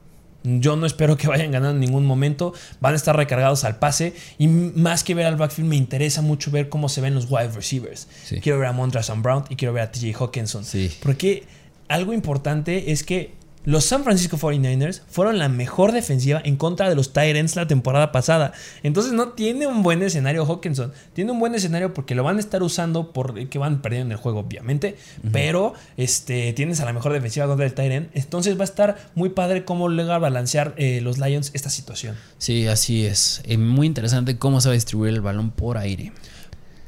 [0.42, 2.54] Yo no espero que vayan ganando en ningún momento.
[2.80, 4.14] Van a estar recargados al pase.
[4.38, 7.50] Y más que ver al backfield, me interesa mucho ver cómo se ven los wide
[7.50, 8.08] receivers.
[8.40, 10.64] Quiero ver a Montrason Brown y quiero ver a TJ Hawkinson.
[11.02, 11.44] Porque
[11.88, 16.94] algo importante es que los San Francisco 49ers fueron la mejor defensiva en contra de
[16.94, 18.52] los Tyrants la temporada pasada.
[18.82, 20.92] Entonces no tiene un buen escenario Hawkinson.
[21.12, 24.18] Tiene un buen escenario porque lo van a estar usando porque van perdiendo en el
[24.18, 24.96] juego, obviamente.
[25.30, 28.08] Pero este, tienes a la mejor defensiva contra el Tyrant.
[28.14, 32.16] Entonces va a estar muy padre cómo a balancear eh, los Lions esta situación.
[32.38, 33.42] Sí, así es.
[33.44, 33.58] es.
[33.58, 36.12] Muy interesante cómo se va a distribuir el balón por aire.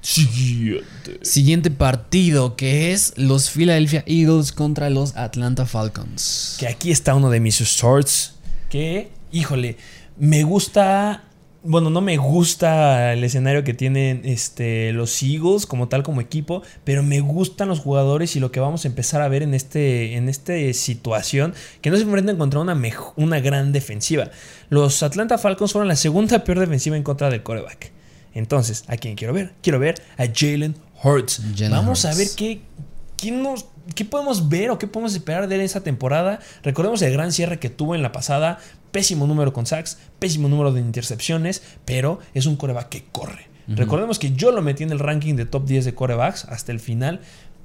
[0.02, 1.20] Siguiente.
[1.22, 6.56] Siguiente partido, que es los Philadelphia Eagles contra los Atlanta Falcons.
[6.58, 8.34] Que aquí está uno de mis shorts.
[8.68, 9.76] Que, híjole,
[10.18, 11.24] me gusta.
[11.64, 16.64] Bueno, no me gusta el escenario que tienen este, los Eagles como tal, como equipo,
[16.82, 20.16] pero me gustan los jugadores y lo que vamos a empezar a ver en, este,
[20.16, 22.76] en esta situación, que no se enfrentan contra una,
[23.14, 24.32] una gran defensiva.
[24.70, 27.92] Los Atlanta Falcons fueron la segunda peor defensiva en contra del coreback.
[28.34, 29.54] Entonces, ¿a quién quiero ver?
[29.62, 31.42] Quiero ver a Jalen Hurts.
[31.70, 32.60] Vamos a ver qué,
[33.30, 36.40] nos, qué podemos ver o qué podemos esperar de él esta temporada.
[36.62, 38.58] Recordemos el gran cierre que tuvo en la pasada.
[38.90, 43.50] Pésimo número con sacks, pésimo número de intercepciones, pero es un coreback que corre.
[43.68, 46.80] Recordemos que yo lo metí en el ranking de top 10 de corebacks hasta el
[46.80, 47.20] final,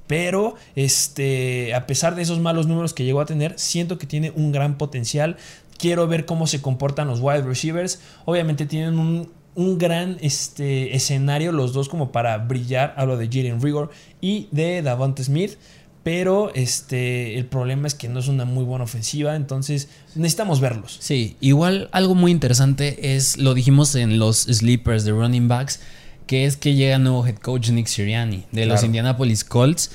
[0.06, 4.32] pero este, a pesar de esos malos números que llegó a tener, siento que tiene
[4.34, 5.36] un gran potencial.
[5.76, 8.00] Quiero ver cómo se comportan los wide receivers.
[8.24, 12.94] Obviamente tienen un un gran este, escenario los dos como para brillar.
[12.96, 13.90] Hablo de Jalen Rigor
[14.20, 15.58] y de Davante Smith.
[16.04, 20.96] Pero este, el problema es que no es una muy buena ofensiva, entonces necesitamos verlos.
[21.00, 25.80] Sí, igual algo muy interesante es, lo dijimos en los sleepers de running backs,
[26.28, 29.90] que es que llega nuevo head coach Nick Sirianni de los Indianapolis Colts.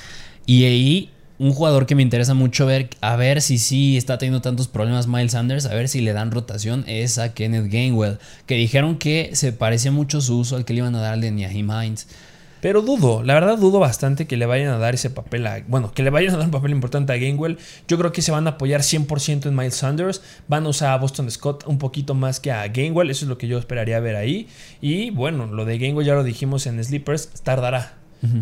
[0.45, 4.41] Y ahí un jugador que me interesa mucho ver, a ver si sí está teniendo
[4.41, 8.55] tantos problemas Miles Sanders, a ver si le dan rotación, es a Kenneth Gainwell, que
[8.55, 11.71] dijeron que se parecía mucho su uso al que le iban a dar de Niahim
[11.71, 12.07] Hines.
[12.63, 15.61] Pero dudo, la verdad dudo bastante que le vayan a dar ese papel a...
[15.67, 17.57] Bueno, que le vayan a dar un papel importante a Gainwell.
[17.89, 20.21] Yo creo que se van a apoyar 100% en Miles Sanders.
[20.47, 23.09] Van a usar a Boston Scott un poquito más que a Gainwell.
[23.09, 24.47] Eso es lo que yo esperaría ver ahí.
[24.79, 27.31] Y bueno, lo de Gainwell ya lo dijimos en Sleepers.
[27.43, 27.97] Tardará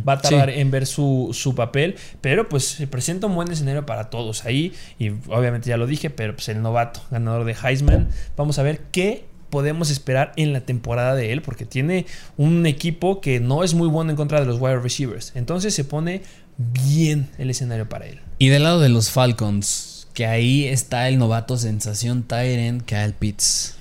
[0.08, 4.10] va a tardar en ver su, papel, pero pues se presenta un buen escenario para
[4.10, 8.60] todos ahí y obviamente ya lo dije, pero pues el novato, ganador de Heisman, vamos
[8.60, 12.06] a ver qué podemos esperar en la temporada de él, porque tiene
[12.38, 15.84] un equipo que no es muy bueno en contra de los wide receivers, entonces se
[15.84, 16.22] pone
[16.58, 18.20] bien el escenario para él.
[18.40, 23.78] Y del lado de los Falcons, que ahí está el novato sensación Tyren Kyle Pitts.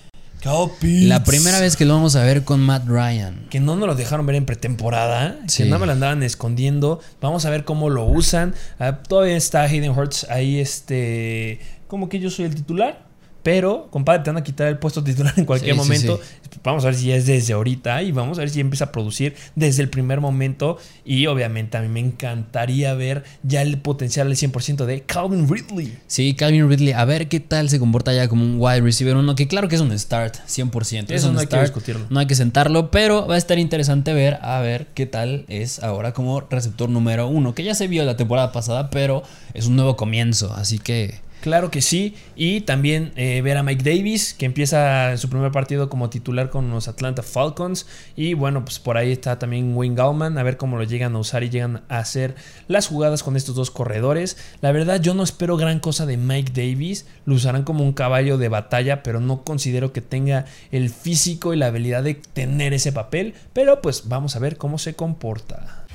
[1.06, 3.46] La primera vez que lo vamos a ver con Matt Ryan.
[3.50, 5.38] Que no nos lo dejaron ver en pretemporada.
[5.54, 7.00] Que no me lo andaban escondiendo.
[7.20, 8.54] Vamos a ver cómo lo usan.
[8.78, 11.60] Ah, todavía está Hayden Hurts ahí, este.
[11.88, 13.09] Como que yo soy el titular.
[13.42, 16.20] Pero, compadre, te van a quitar el puesto titular en cualquier momento.
[16.62, 19.34] Vamos a ver si es desde ahorita y vamos a ver si empieza a producir
[19.54, 20.78] desde el primer momento.
[21.04, 25.96] Y obviamente a mí me encantaría ver ya el potencial al 100% de Calvin Ridley.
[26.06, 26.92] Sí, Calvin Ridley.
[26.92, 29.76] A ver qué tal se comporta ya como un wide receiver uno, que claro que
[29.76, 31.10] es un start, 100%.
[31.10, 32.06] Eso no hay que discutirlo.
[32.10, 35.82] No hay que sentarlo, pero va a estar interesante ver a ver qué tal es
[35.82, 39.22] ahora como receptor número uno, que ya se vio la temporada pasada, pero
[39.54, 42.14] es un nuevo comienzo, así que Claro que sí.
[42.36, 46.70] Y también eh, ver a Mike Davis, que empieza su primer partido como titular con
[46.70, 47.86] los Atlanta Falcons.
[48.14, 51.18] Y bueno, pues por ahí está también Wayne Gallman, a ver cómo lo llegan a
[51.18, 52.34] usar y llegan a hacer
[52.68, 54.36] las jugadas con estos dos corredores.
[54.60, 57.06] La verdad, yo no espero gran cosa de Mike Davis.
[57.24, 61.56] Lo usarán como un caballo de batalla, pero no considero que tenga el físico y
[61.56, 63.34] la habilidad de tener ese papel.
[63.52, 65.86] Pero pues vamos a ver cómo se comporta.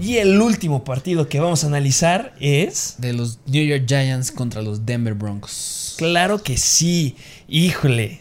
[0.00, 2.96] Y el último partido que vamos a analizar es...
[2.98, 5.94] De los New York Giants contra los Denver Broncos.
[5.98, 7.16] Claro que sí.
[7.48, 8.20] Híjole.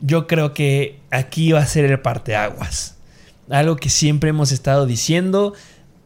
[0.00, 2.96] Yo creo que aquí va a ser el parteaguas.
[3.50, 5.54] Algo que siempre hemos estado diciendo.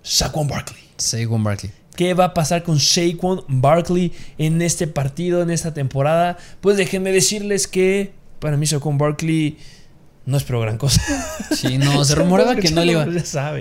[0.02, 0.82] Saquon Barkley.
[0.96, 1.72] Saquon Barkley.
[1.96, 6.38] ¿Qué va a pasar con Saquon Barkley en este partido, en esta temporada?
[6.60, 9.58] Pues déjenme decirles que para mí Saquon Barkley
[10.24, 11.00] no espero gran cosa.
[11.50, 13.06] Sí, no, se rumoraba que no le iba.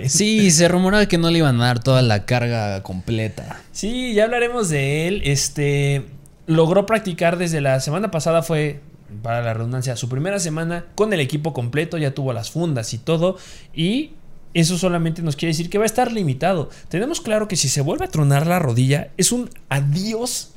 [0.08, 3.60] Sí, se rumoraba que no le iban a dar toda la carga completa.
[3.72, 5.22] Sí, ya hablaremos de él.
[5.24, 6.06] Este
[6.46, 8.80] logró practicar desde la semana pasada fue
[9.22, 12.98] para la redundancia su primera semana con el equipo completo, ya tuvo las fundas y
[12.98, 13.36] todo
[13.74, 14.12] y
[14.54, 16.70] eso solamente nos quiere decir que va a estar limitado.
[16.88, 20.51] Tenemos claro que si se vuelve a tronar la rodilla es un adiós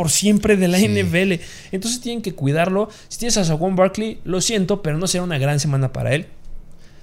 [0.00, 1.42] por siempre de la NFL.
[1.72, 2.88] Entonces tienen que cuidarlo.
[3.08, 6.28] Si tienes a Saquon Barkley, lo siento, pero no será una gran semana para él.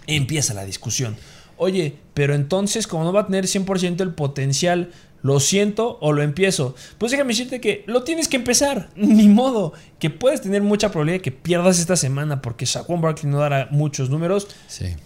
[0.08, 1.16] Empieza la discusión.
[1.58, 4.90] Oye, pero entonces, como no va a tener 100% el potencial,
[5.22, 6.74] ¿lo siento o lo empiezo?
[6.98, 9.74] Pues déjame decirte que lo tienes que empezar, ni modo.
[10.00, 13.68] Que puedes tener mucha probabilidad de que pierdas esta semana porque Saquon Barkley no dará
[13.70, 14.48] muchos números.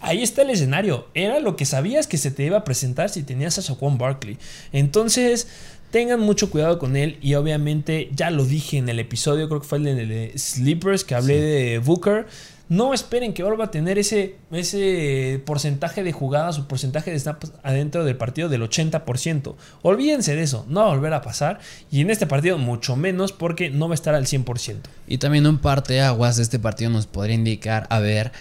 [0.00, 1.08] Ahí está el escenario.
[1.12, 4.38] Era lo que sabías que se te iba a presentar si tenías a Saquon Barkley.
[4.72, 5.46] Entonces,
[5.92, 9.68] Tengan mucho cuidado con él y obviamente ya lo dije en el episodio, creo que
[9.68, 12.26] fue el de Sleepers que hablé de Booker.
[12.70, 17.52] No esperen que vuelva a tener ese, ese porcentaje de jugadas o porcentaje de snaps
[17.62, 19.54] adentro del partido del 80%.
[19.82, 21.60] Olvídense de eso, no va a volver a pasar.
[21.90, 24.78] Y en este partido mucho menos porque no va a estar al 100%.
[25.06, 28.32] Y también un parte aguas de este partido nos podría indicar a ver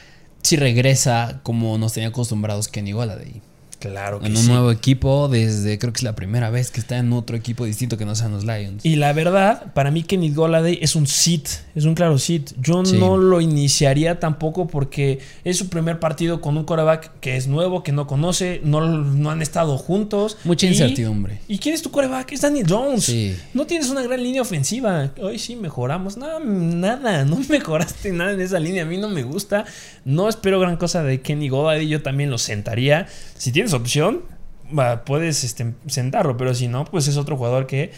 [0.41, 3.41] si regresa como nos tenía acostumbrados Kenny Golladay.
[3.81, 6.99] Claro que En un nuevo equipo, desde creo que es la primera vez que está
[6.99, 8.85] en otro equipo distinto que no sean los Lions.
[8.85, 12.51] Y la verdad, para mí Kenny Goladay es un sit, es un claro sit.
[12.61, 17.47] Yo no lo iniciaría tampoco porque es su primer partido con un coreback que es
[17.47, 20.37] nuevo, que no conoce, no, no han estado juntos.
[20.43, 21.39] Mucha incertidumbre.
[21.47, 22.33] ¿Y quién es tu coreback?
[22.33, 23.11] Es Daniel Jones.
[23.55, 25.11] No tienes una gran línea ofensiva.
[25.19, 26.17] Hoy sí mejoramos.
[26.17, 28.83] Nada, nada, no mejoraste nada en esa línea.
[28.83, 29.65] A mí no me gusta.
[30.05, 31.87] No espero gran cosa de Kenny Goladay.
[31.87, 33.07] Yo también lo sentaría.
[33.35, 34.21] Si tienes opción,
[35.05, 37.91] puedes este, sentarlo, pero si no, pues es otro jugador que,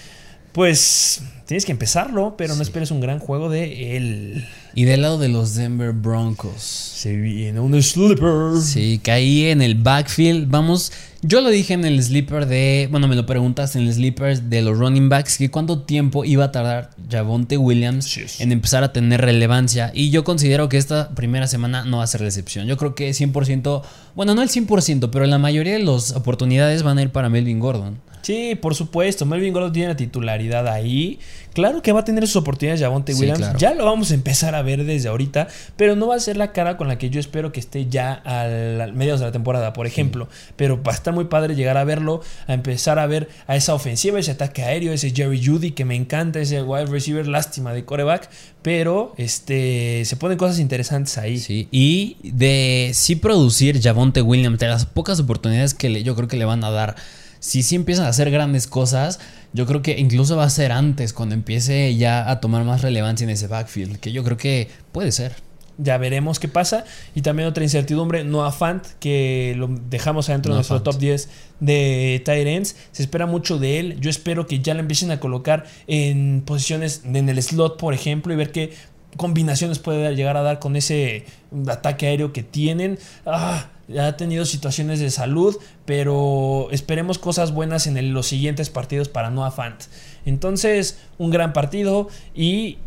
[0.53, 4.45] pues, tienes que empezarlo, pero no esperes un gran juego de él.
[4.75, 6.61] Y del lado de los Denver Broncos.
[6.61, 8.61] Se viene un sleeper.
[8.61, 10.49] Sí, caí en el backfield.
[10.49, 12.87] Vamos, yo lo dije en el sleeper de.
[12.89, 15.37] Bueno, me lo preguntas en el sleeper de los running backs.
[15.37, 19.91] Que cuánto tiempo iba a tardar Javonte Williams en empezar a tener relevancia.
[19.93, 22.67] Y yo considero que esta primera semana no va a ser la excepción.
[22.67, 23.83] Yo creo que 100%.
[24.15, 27.59] Bueno, no el 100%, pero la mayoría de las oportunidades van a ir para Melvin
[27.59, 28.12] Gordon.
[28.23, 29.25] Sí, por supuesto.
[29.25, 31.19] Melvin Gordon tiene la titularidad ahí.
[31.53, 33.57] Claro que va a tener sus oportunidades Javonte Williams.
[33.57, 35.49] Ya lo vamos a empezar a ver desde ahorita.
[35.75, 38.13] Pero no va a ser la cara con la que yo espero que esté ya
[38.13, 40.29] al, mediados de la temporada, por ejemplo.
[40.55, 43.73] Pero va a estar muy padre llegar a verlo, a empezar a ver a esa
[43.73, 47.83] ofensiva, ese ataque aéreo, ese Jerry Judy que me encanta, ese wide receiver, lástima de
[47.83, 48.29] coreback.
[48.61, 51.39] Pero este se ponen cosas interesantes ahí.
[51.39, 51.67] Sí.
[51.71, 56.37] Y de sí producir Javonte Williams, de las pocas oportunidades que le, yo creo que
[56.37, 56.95] le van a dar
[57.43, 59.19] si sí empiezan a hacer grandes cosas,
[59.51, 63.25] yo creo que incluso va a ser antes, cuando empiece ya a tomar más relevancia
[63.25, 65.35] en ese backfield, que yo creo que puede ser.
[65.77, 66.85] Ya veremos qué pasa.
[67.15, 71.29] Y también otra incertidumbre, Noah Fant, que lo dejamos adentro de nuestro top 10
[71.59, 73.97] de tight Se espera mucho de él.
[73.99, 78.31] Yo espero que ya le empiecen a colocar en posiciones en el slot, por ejemplo,
[78.31, 78.71] y ver qué
[79.17, 81.25] combinaciones puede llegar a dar con ese
[81.67, 82.99] ataque aéreo que tienen.
[83.25, 83.69] Ah,
[83.99, 89.51] ha tenido situaciones de salud, pero esperemos cosas buenas en los siguientes partidos para Noah
[89.51, 89.83] Fant.
[90.25, 92.77] Entonces, un gran partido y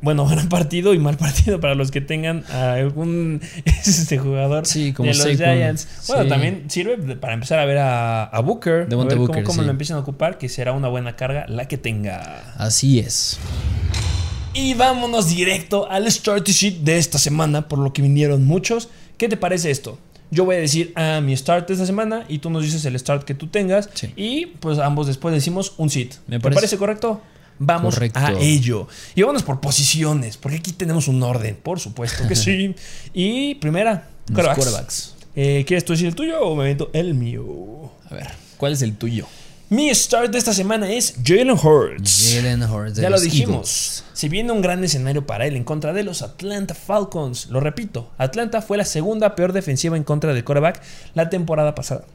[0.00, 4.92] bueno, gran partido y mal partido para los que tengan a algún este jugador sí,
[4.92, 6.06] como de los Giants.
[6.08, 9.96] Bueno, también sirve para empezar a ver a, Booker, a ver cómo, cómo lo empiezan
[9.96, 12.54] a ocupar, que será una buena carga la que tenga.
[12.56, 13.38] Así es.
[14.54, 18.88] Y vámonos directo al start sheet de esta semana, por lo que vinieron muchos.
[19.16, 19.98] ¿Qué te parece esto?
[20.30, 22.98] Yo voy a decir a mi start de esta semana y tú nos dices el
[22.98, 23.88] start que tú tengas.
[24.16, 26.14] Y pues ambos después decimos un sit.
[26.26, 27.20] ¿Me parece, correcto?
[27.58, 28.86] Vamos a ello.
[29.14, 32.74] Y vámonos por posiciones, porque aquí tenemos un orden, por supuesto que sí.
[33.14, 35.14] y primera, quarterbacks.
[35.34, 37.90] Eh, ¿Quieres tú decir el tuyo o me meto el mío?
[38.10, 39.26] A ver, ¿cuál es el tuyo?
[39.70, 42.32] Mi start de esta semana es Jalen Hurts.
[42.34, 42.96] Jalen Hurts.
[42.96, 44.02] Ya lo dijimos.
[44.14, 47.50] Se viene un gran escenario para él en contra de los Atlanta Falcons.
[47.50, 50.80] Lo repito, Atlanta fue la segunda peor defensiva en contra del quarterback
[51.12, 52.06] la temporada pasada.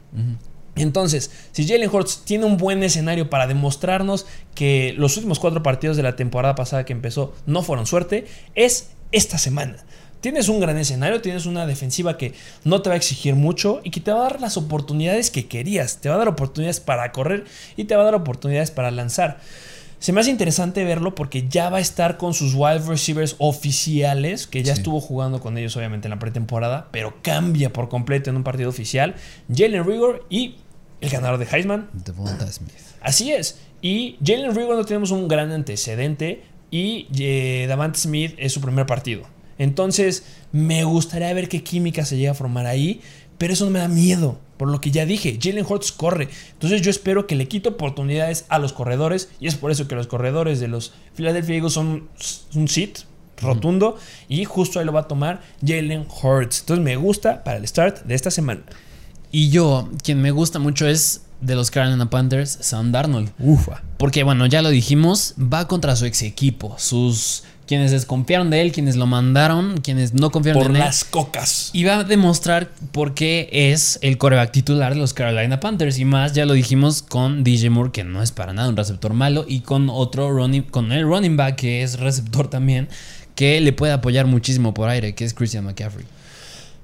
[0.74, 5.96] Entonces, si Jalen Hurts tiene un buen escenario para demostrarnos que los últimos cuatro partidos
[5.96, 9.76] de la temporada pasada que empezó no fueron suerte, es esta semana.
[10.24, 12.32] Tienes un gran escenario, tienes una defensiva que
[12.64, 15.48] no te va a exigir mucho y que te va a dar las oportunidades que
[15.48, 15.98] querías.
[15.98, 17.44] Te va a dar oportunidades para correr
[17.76, 19.38] y te va a dar oportunidades para lanzar.
[19.98, 24.46] Se me hace interesante verlo porque ya va a estar con sus wide receivers oficiales,
[24.46, 28.36] que ya estuvo jugando con ellos obviamente en la pretemporada, pero cambia por completo en
[28.36, 29.16] un partido oficial.
[29.54, 30.54] Jalen Rigor y
[31.02, 31.90] el ganador de Heisman.
[32.50, 32.72] Smith.
[33.02, 33.58] Así es.
[33.82, 38.86] Y Jalen Rigor no tenemos un gran antecedente y eh, Davante Smith es su primer
[38.86, 39.33] partido.
[39.58, 43.00] Entonces, me gustaría ver qué química se llega a formar ahí,
[43.38, 46.28] pero eso no me da miedo, por lo que ya dije, Jalen Hurts corre.
[46.52, 49.94] Entonces, yo espero que le quite oportunidades a los corredores, y es por eso que
[49.94, 52.08] los corredores de los Philadelphia Eagles son
[52.54, 52.98] un sit
[53.40, 56.60] rotundo, y justo ahí lo va a tomar Jalen Hurts.
[56.60, 58.62] Entonces, me gusta para el start de esta semana.
[59.32, 63.32] Y yo, quien me gusta mucho es de los Carolina Panthers, Sam Darnold.
[63.38, 63.82] Ufa.
[63.98, 68.72] Porque, bueno, ya lo dijimos, va contra su ex equipo, sus quienes desconfiaron de él,
[68.72, 70.72] quienes lo mandaron, quienes no confiaron en él.
[70.72, 71.70] Por las cocas.
[71.72, 75.98] Y va a demostrar por qué es el coreback titular de los Carolina Panthers.
[75.98, 79.14] Y más, ya lo dijimos con DJ Moore, que no es para nada un receptor
[79.14, 82.88] malo, y con otro running, con el running back, que es receptor también,
[83.34, 86.06] que le puede apoyar muchísimo por aire, que es Christian McCaffrey.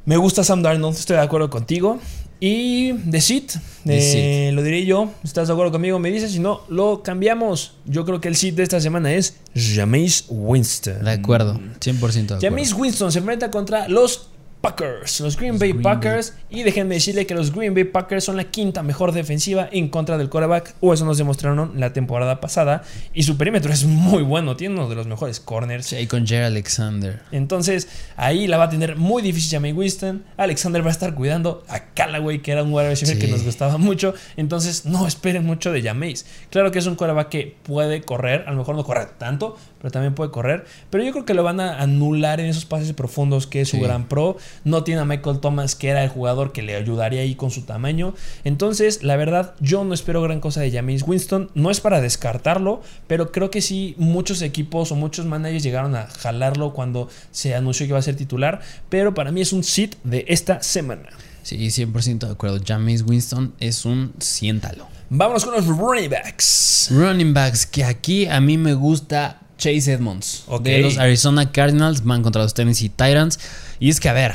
[0.06, 2.00] Me gusta Sam Darnold, estoy de acuerdo contigo.
[2.42, 5.12] Y The Seat, eh, lo diré yo.
[5.22, 5.98] ¿Estás de acuerdo conmigo?
[5.98, 7.74] Me dices, si no, lo cambiamos.
[7.84, 11.04] Yo creo que el Seat de esta semana es Jameis Winston.
[11.04, 14.28] De acuerdo, 100% de Jameis Winston se enfrenta contra los
[14.60, 16.34] Packers, los Green Bay Packers.
[16.50, 20.18] Y déjenme decirle que los Green Bay Packers son la quinta mejor defensiva en contra
[20.18, 22.82] del quarterback, o eso nos demostraron la temporada pasada.
[23.14, 25.86] Y su perímetro es muy bueno, tiene uno de los mejores corners.
[25.86, 27.22] Sí, con Jerry Alexander.
[27.32, 30.24] Entonces, ahí la va a tener muy difícil Jamie Winston.
[30.36, 33.78] Alexander va a estar cuidando a Callaway, que era un wide receiver que nos gustaba
[33.78, 34.14] mucho.
[34.36, 36.26] Entonces, no esperen mucho de Jameis.
[36.50, 39.90] Claro que es un quarterback que puede correr, a lo mejor no corre tanto, pero
[39.90, 40.64] también puede correr.
[40.90, 43.80] Pero yo creo que lo van a anular en esos pases profundos, que es su
[43.80, 44.36] gran pro.
[44.64, 47.62] No tiene a Michael Thomas, que era el jugador que le ayudaría ahí con su
[47.62, 48.14] tamaño.
[48.44, 51.50] Entonces, la verdad, yo no espero gran cosa de James Winston.
[51.54, 56.06] No es para descartarlo, pero creo que sí, muchos equipos o muchos managers llegaron a
[56.06, 58.60] jalarlo cuando se anunció que iba a ser titular.
[58.88, 61.08] Pero para mí es un sit de esta semana.
[61.42, 62.60] Sí, 100% de acuerdo.
[62.64, 64.86] James Winston es un siéntalo.
[65.08, 66.88] Vámonos con los running backs.
[66.90, 70.44] Running backs, que aquí a mí me gusta Chase Edmonds.
[70.62, 73.38] De los Arizona Cardinals van contra los Tennessee Titans.
[73.78, 74.34] Y es que, a ver,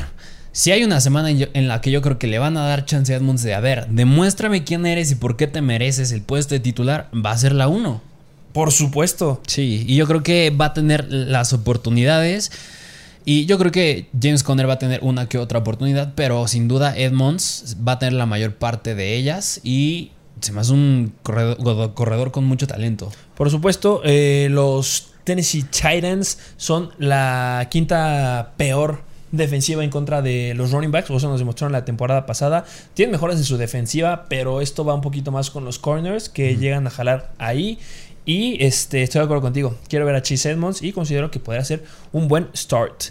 [0.53, 3.13] si hay una semana en la que yo creo que le van a dar chance
[3.13, 6.55] a Edmonds de, a ver, demuéstrame quién eres y por qué te mereces el puesto
[6.55, 8.01] de titular, va a ser la 1.
[8.53, 9.41] Por supuesto.
[9.47, 12.53] Sí, y yo creo que va a tener las oportunidades.
[13.25, 16.69] Y yo creo que James Conner va a tener una que otra oportunidad, pero sin
[16.69, 21.13] duda Edmonds va a tener la mayor parte de ellas y se me hace un
[21.24, 23.12] corredor, con mucho talento.
[23.36, 30.71] Por supuesto, eh, los Tennessee Titans son la quinta peor defensiva en contra de los
[30.71, 32.65] running backs, o eso nos demostraron la temporada pasada.
[32.93, 36.56] Tienen mejoras en su defensiva, pero esto va un poquito más con los corners que
[36.58, 37.80] llegan a jalar ahí.
[38.26, 39.76] Y este, estoy de acuerdo contigo.
[39.88, 43.06] Quiero ver a Chase Edmonds y considero que podría ser un buen start.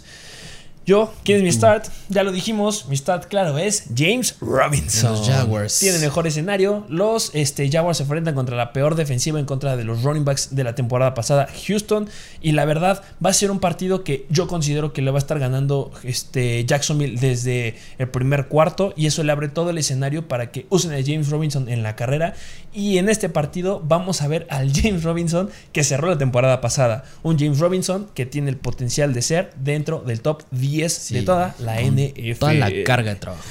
[0.85, 1.87] Yo, ¿quién es mi start?
[2.09, 5.13] Ya lo dijimos, mi start, claro, es James Robinson.
[5.13, 5.79] Los Jaguars.
[5.79, 6.85] Tiene mejor escenario.
[6.89, 10.53] Los este, Jaguars se enfrentan contra la peor defensiva en contra de los running backs
[10.55, 12.07] de la temporada pasada, Houston.
[12.39, 15.19] Y la verdad, va a ser un partido que yo considero que le va a
[15.19, 18.93] estar ganando este, Jacksonville desde el primer cuarto.
[18.95, 21.95] Y eso le abre todo el escenario para que usen a James Robinson en la
[21.95, 22.35] carrera.
[22.73, 27.05] Y en este partido vamos a ver al James Robinson que cerró la temporada pasada.
[27.23, 31.55] Un James Robinson que tiene el potencial de ser dentro del top 10 de toda
[31.59, 32.39] la NF.
[32.39, 33.43] Toda la carga de trabajo.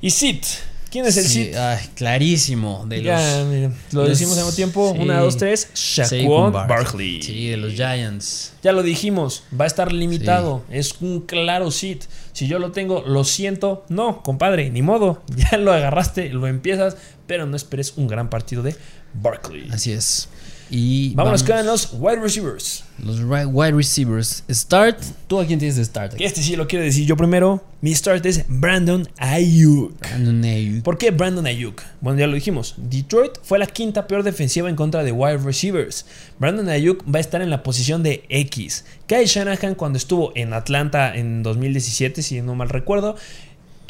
[0.00, 0.44] Y Sit.
[0.90, 1.54] ¿Quién es el Sit?
[1.94, 2.84] clarísimo.
[2.88, 4.90] De los, lo decimos al mismo tiempo.
[4.90, 5.68] Una, dos, tres.
[5.74, 7.22] Shaquan Barkley.
[7.22, 8.54] Sí, de los Giants.
[8.62, 9.44] Ya lo dijimos.
[9.58, 10.64] Va a estar limitado.
[10.68, 12.04] Es un claro Sit.
[12.32, 13.84] Si yo lo tengo, lo siento.
[13.88, 15.22] No, compadre, ni modo.
[15.52, 16.96] Ya lo agarraste, lo empiezas.
[17.26, 18.74] Pero no esperes un gran partido de
[19.14, 19.68] Barkley.
[19.70, 20.28] Así es.
[20.70, 22.84] Y vámonos con los wide receivers.
[23.02, 24.44] Los wide receivers.
[24.48, 25.02] Start.
[25.26, 26.14] ¿Tú a quién tienes de start?
[26.18, 27.64] Este sí lo quiero decir yo primero.
[27.80, 29.98] Mi start es Brandon Ayuk.
[30.00, 30.82] Brandon Ayuk.
[30.82, 31.82] ¿Por qué Brandon Ayuk?
[32.00, 32.74] Bueno, ya lo dijimos.
[32.76, 36.04] Detroit fue la quinta peor defensiva en contra de wide receivers.
[36.38, 38.84] Brandon Ayuk va a estar en la posición de X.
[39.06, 43.16] Kyle Shanahan cuando estuvo en Atlanta en 2017, si no mal recuerdo,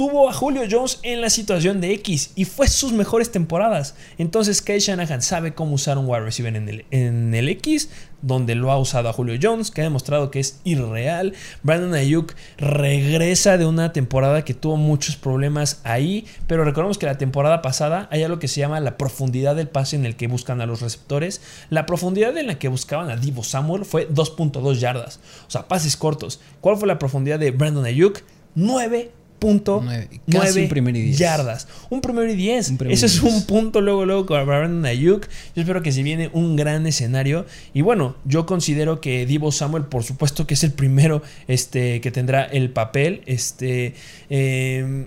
[0.01, 3.95] tuvo a Julio Jones en la situación de X y fue sus mejores temporadas.
[4.17, 7.91] Entonces Kyle Shanahan sabe cómo usar un wide receiver en el, X,
[8.23, 11.35] donde lo ha usado a Julio Jones, que ha demostrado que es irreal.
[11.63, 17.19] Brandon Ayuk regresa de una temporada que tuvo muchos problemas ahí, pero recordemos que la
[17.19, 20.63] temporada pasada hay algo que se llama la profundidad del pase en el que buscan
[20.63, 21.43] a los receptores.
[21.69, 25.99] La profundidad en la que buscaban a Divo Samuel fue 2.2 yardas, o sea, pases
[25.99, 26.41] cortos.
[26.63, 28.23] ¿Cuál fue la profundidad de Brandon Ayuk?
[28.55, 29.83] 9 punto
[30.27, 31.67] 9 primer y yardas.
[31.89, 32.75] Un primero y 10.
[32.89, 35.27] Ese es un punto luego, luego con Brandon Ayuk.
[35.57, 37.47] Yo espero que se viene un gran escenario.
[37.75, 42.13] Y bueno, yo considero que Divo Samuel, por supuesto que es el primero este, que
[42.13, 43.23] tendrá el papel.
[43.27, 43.95] Este.
[44.29, 45.07] Em,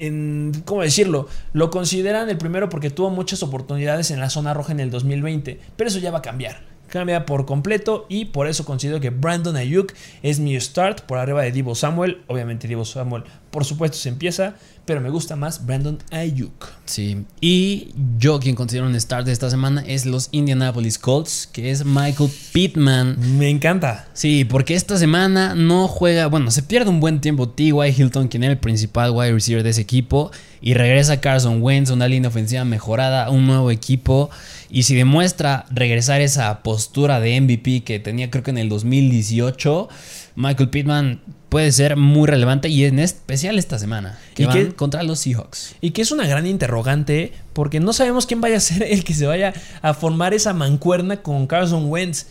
[0.00, 1.28] en, ¿cómo decirlo?
[1.52, 5.60] Lo consideran el primero porque tuvo muchas oportunidades en la zona roja en el 2020,
[5.76, 9.56] pero eso ya va a cambiar cambia por completo y por eso considero que Brandon
[9.56, 12.20] Ayuk es mi start por arriba de Divo Samuel.
[12.26, 14.54] Obviamente Divo Samuel por supuesto se empieza,
[14.86, 16.68] pero me gusta más Brandon Ayuk.
[16.86, 17.88] Sí, y
[18.18, 22.30] yo quien considero un start de esta semana es los Indianapolis Colts, que es Michael
[22.52, 23.38] Pittman.
[23.38, 24.08] Me encanta.
[24.14, 27.94] Sí, porque esta semana no juega, bueno, se pierde un buen tiempo T.Y.
[27.94, 30.30] Hilton, quien era el principal wide receiver de ese equipo,
[30.62, 34.30] y regresa Carson Wentz, una línea ofensiva mejorada, un nuevo equipo,
[34.74, 39.88] y si demuestra regresar esa postura de MVP que tenía creo que en el 2018,
[40.34, 41.20] Michael Pittman
[41.50, 45.74] puede ser muy relevante y en especial esta semana, que van contra los Seahawks.
[45.82, 49.12] Y que es una gran interrogante porque no sabemos quién vaya a ser el que
[49.12, 49.52] se vaya
[49.82, 52.28] a formar esa mancuerna con Carson Wentz.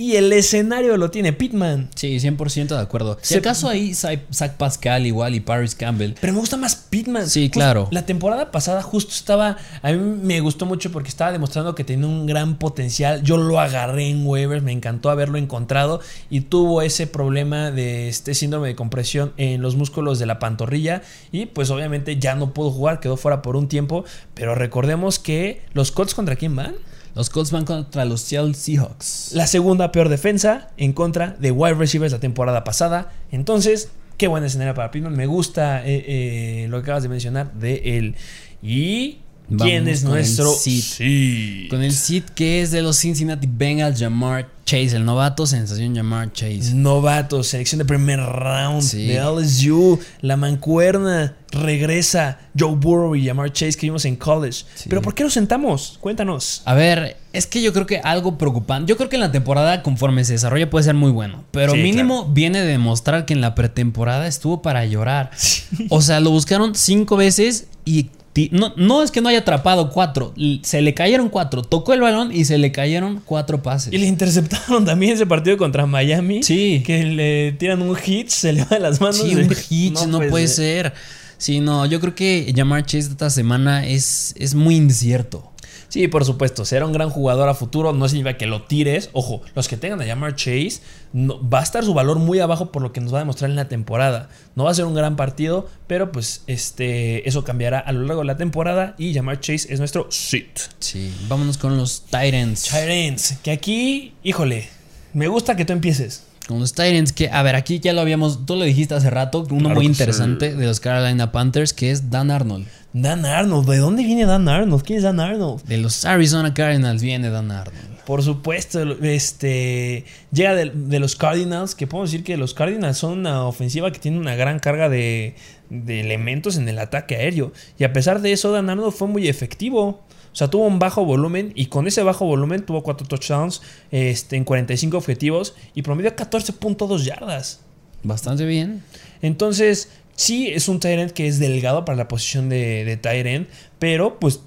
[0.00, 1.90] Y el escenario lo tiene Pittman.
[1.94, 3.18] Sí, 100% de acuerdo.
[3.20, 6.14] Si acaso ahí Zach Pascal igual y Paris Campbell.
[6.18, 7.28] Pero me gusta más Pittman.
[7.28, 7.86] Sí, claro.
[7.90, 9.58] La temporada pasada justo estaba...
[9.82, 13.22] A mí me gustó mucho porque estaba demostrando que tenía un gran potencial.
[13.22, 16.00] Yo lo agarré en waivers, me encantó haberlo encontrado.
[16.30, 21.02] Y tuvo ese problema de este síndrome de compresión en los músculos de la pantorrilla.
[21.30, 24.06] Y pues obviamente ya no pudo jugar, quedó fuera por un tiempo.
[24.32, 26.74] Pero recordemos que los Colts contra quién van.
[27.14, 29.32] Los Colts van contra los Seattle Seahawks.
[29.32, 33.12] La segunda peor defensa en contra de wide receivers la temporada pasada.
[33.32, 35.14] Entonces, qué buena escenario para Pittman.
[35.14, 38.16] Me gusta eh, eh, lo que acabas de mencionar de él.
[38.62, 39.18] Y
[39.58, 41.68] ¿Quién es nuestro seed?
[41.68, 46.32] Con el seed que es de los Cincinnati Bengals, Jamar Chase, el novato, sensación Jamar
[46.32, 46.74] Chase.
[46.74, 53.76] Novato, selección de primer round de LSU, la mancuerna, regresa Joe Burrow y Jamar Chase
[53.76, 54.64] que vimos en college.
[54.88, 55.98] Pero ¿por qué lo sentamos?
[56.00, 56.62] Cuéntanos.
[56.66, 58.88] A ver, es que yo creo que algo preocupante.
[58.88, 61.44] Yo creo que en la temporada, conforme se desarrolla, puede ser muy bueno.
[61.50, 65.30] Pero mínimo viene de demostrar que en la pretemporada estuvo para llorar.
[65.88, 68.10] O sea, lo buscaron cinco veces y
[68.52, 71.62] no, no es que no haya atrapado cuatro, se le cayeron cuatro.
[71.62, 73.92] Tocó el balón y se le cayeron cuatro pases.
[73.92, 76.42] Y le interceptaron también ese partido contra Miami.
[76.42, 76.82] Sí.
[76.86, 79.18] Que le tiran un hit, se le va de las manos.
[79.18, 80.94] Sí, un hit, no, puede ser.
[81.38, 85.49] Sí, no, yo creo que llamar Chase esta semana es, es muy incierto.
[85.90, 89.10] Sí, por supuesto, será un gran jugador a futuro, no significa que lo tires.
[89.12, 90.80] Ojo, los que tengan a llamar Chase,
[91.12, 93.50] no, va a estar su valor muy abajo por lo que nos va a demostrar
[93.50, 94.28] en la temporada.
[94.54, 98.22] No va a ser un gran partido, pero pues este, eso cambiará a lo largo
[98.22, 100.60] de la temporada y llamar Chase es nuestro sit.
[100.78, 102.62] Sí, vámonos con los Titans.
[102.62, 104.68] Titans, que aquí, híjole,
[105.12, 106.22] me gusta que tú empieces.
[106.46, 109.44] Con los Titans, que a ver, aquí ya lo habíamos, tú lo dijiste hace rato,
[109.50, 112.66] uno muy interesante de los Carolina Panthers, que es Dan Arnold.
[112.92, 114.82] Dan Arnold, ¿de dónde viene Dan Arnold?
[114.82, 115.62] ¿Quién es Dan Arnold?
[115.62, 118.00] De los Arizona Cardinals viene Dan Arnold.
[118.04, 123.44] Por supuesto, este llega de, los Cardinals, que podemos decir que los Cardinals son una
[123.44, 125.36] ofensiva que tiene una gran carga de,
[125.70, 127.52] elementos en el ataque aéreo.
[127.78, 130.00] Y a pesar de eso, Dan Arnold fue muy efectivo.
[130.32, 133.62] O sea, tuvo un bajo volumen y con ese bajo volumen tuvo cuatro touchdowns
[133.92, 137.60] este, en 45 objetivos y promedió 14.2 yardas.
[138.02, 138.82] Bastante bien.
[139.22, 139.90] Entonces,
[140.20, 143.48] Sí, es un Tyrant que es delgado para la posición de, de Tyrant,
[143.78, 144.40] pero pues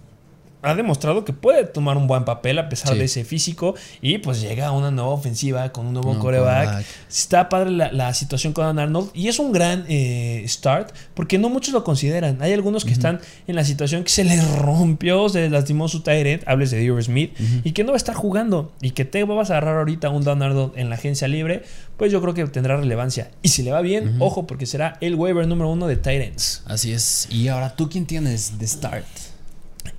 [0.63, 4.41] ha demostrado que puede tomar un buen papel a pesar de ese físico y pues
[4.41, 6.85] llega a una nueva ofensiva con un nuevo coreback.
[7.09, 11.73] Está padre la, situación con Arnold y es un gran eh, start porque no muchos
[11.73, 12.41] lo consideran.
[12.41, 16.01] Hay algunos que están en la situación que se les rompió, se les lastimó su
[16.01, 19.23] Tyrant, hables de Dior Smith, y que no va a estar jugando y que te
[19.25, 21.63] vas a agarrar ahorita un Don Arnold en la agencia libre,
[22.03, 23.31] pues yo creo que tendrá relevancia.
[23.43, 26.61] Y si le va bien, ojo, porque será el waiver número uno de Tyrants.
[26.65, 27.29] Así es.
[27.31, 29.05] Y ahora, ¿tú quién tienes de start?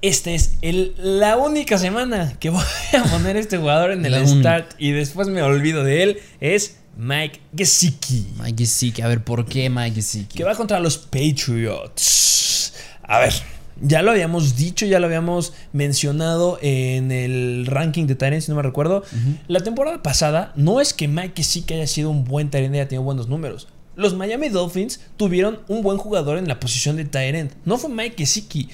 [0.03, 4.75] esta es el, la única semana que voy a poner este jugador en el start
[4.77, 6.19] y después me olvido de él.
[6.41, 8.27] Es Mike Gesicki.
[8.39, 10.37] Mike Gesicki, a ver, ¿por qué Mike Gesicki?
[10.37, 12.75] Que va contra los Patriots.
[13.03, 13.33] A ver,
[13.81, 18.57] ya lo habíamos dicho, ya lo habíamos mencionado en el ranking de Tyrants, si no
[18.57, 19.03] me recuerdo.
[19.49, 22.89] La temporada pasada no es que Mike Gesicki haya sido un buen Tyrant y haya
[22.89, 23.69] tenido buenos números.
[23.97, 27.53] Los Miami Dolphins tuvieron un buen jugador en la posición de Tyrant.
[27.65, 28.69] No fue Mike Gesicki.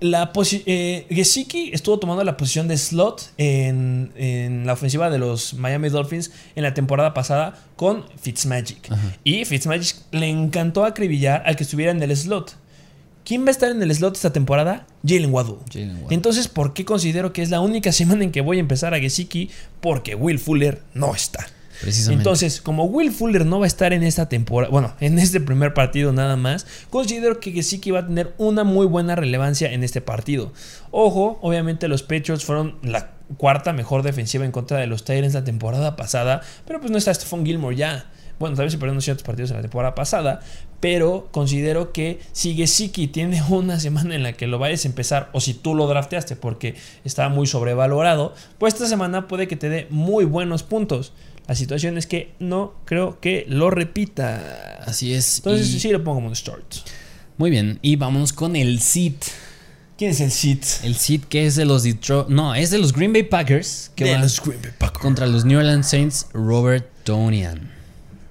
[0.00, 5.90] La eh, Gesicki estuvo tomando la posición de slot en, la ofensiva de los Miami
[5.90, 8.90] Dolphins en la temporada pasada con Fitzmagic.
[9.24, 12.56] Y Fitzmagic le encantó acribillar al que estuviera en el slot.
[13.24, 14.86] ¿Quién va a estar en el slot esta temporada?
[15.06, 15.56] Jalen Waddle.
[16.10, 18.98] Entonces, ¿por qué considero que es la única semana en que voy a empezar a
[18.98, 19.50] Gesicki?
[19.80, 21.46] Porque Will Fuller no está.
[22.08, 25.72] Entonces, como Will Fuller no va a estar en esta temporada, bueno, en este primer
[25.72, 30.00] partido nada más, considero que Gesicki va a tener una muy buena relevancia en este
[30.00, 30.52] partido.
[30.90, 35.44] Ojo, obviamente los Patriots fueron la cuarta mejor defensiva en contra de los Tyrants la
[35.44, 38.10] temporada pasada, pero pues no está Stephon Gilmore ya.
[38.38, 40.40] Bueno, tal vez se perdieron ciertos partidos en la temporada pasada,
[40.80, 45.30] pero considero que si Gesicki tiene una semana en la que lo vayas a empezar,
[45.32, 46.74] o si tú lo drafteaste porque
[47.04, 51.12] estaba muy sobrevalorado, pues esta semana puede que te dé muy buenos puntos.
[51.46, 54.78] La situación es que no creo que lo repita.
[54.86, 55.38] Así es.
[55.38, 56.76] Entonces sí lo pongo como start.
[57.38, 59.24] Muy bien, y vamos con el sit.
[59.98, 60.64] ¿Quién es el sit?
[60.84, 62.28] El sit que es de los Detroit.
[62.28, 63.90] No, es de los Green Bay Packers.
[63.94, 65.02] Que de los Green Bay Packers.
[65.02, 67.79] Contra los New Orleans Saints, Robert Tonian.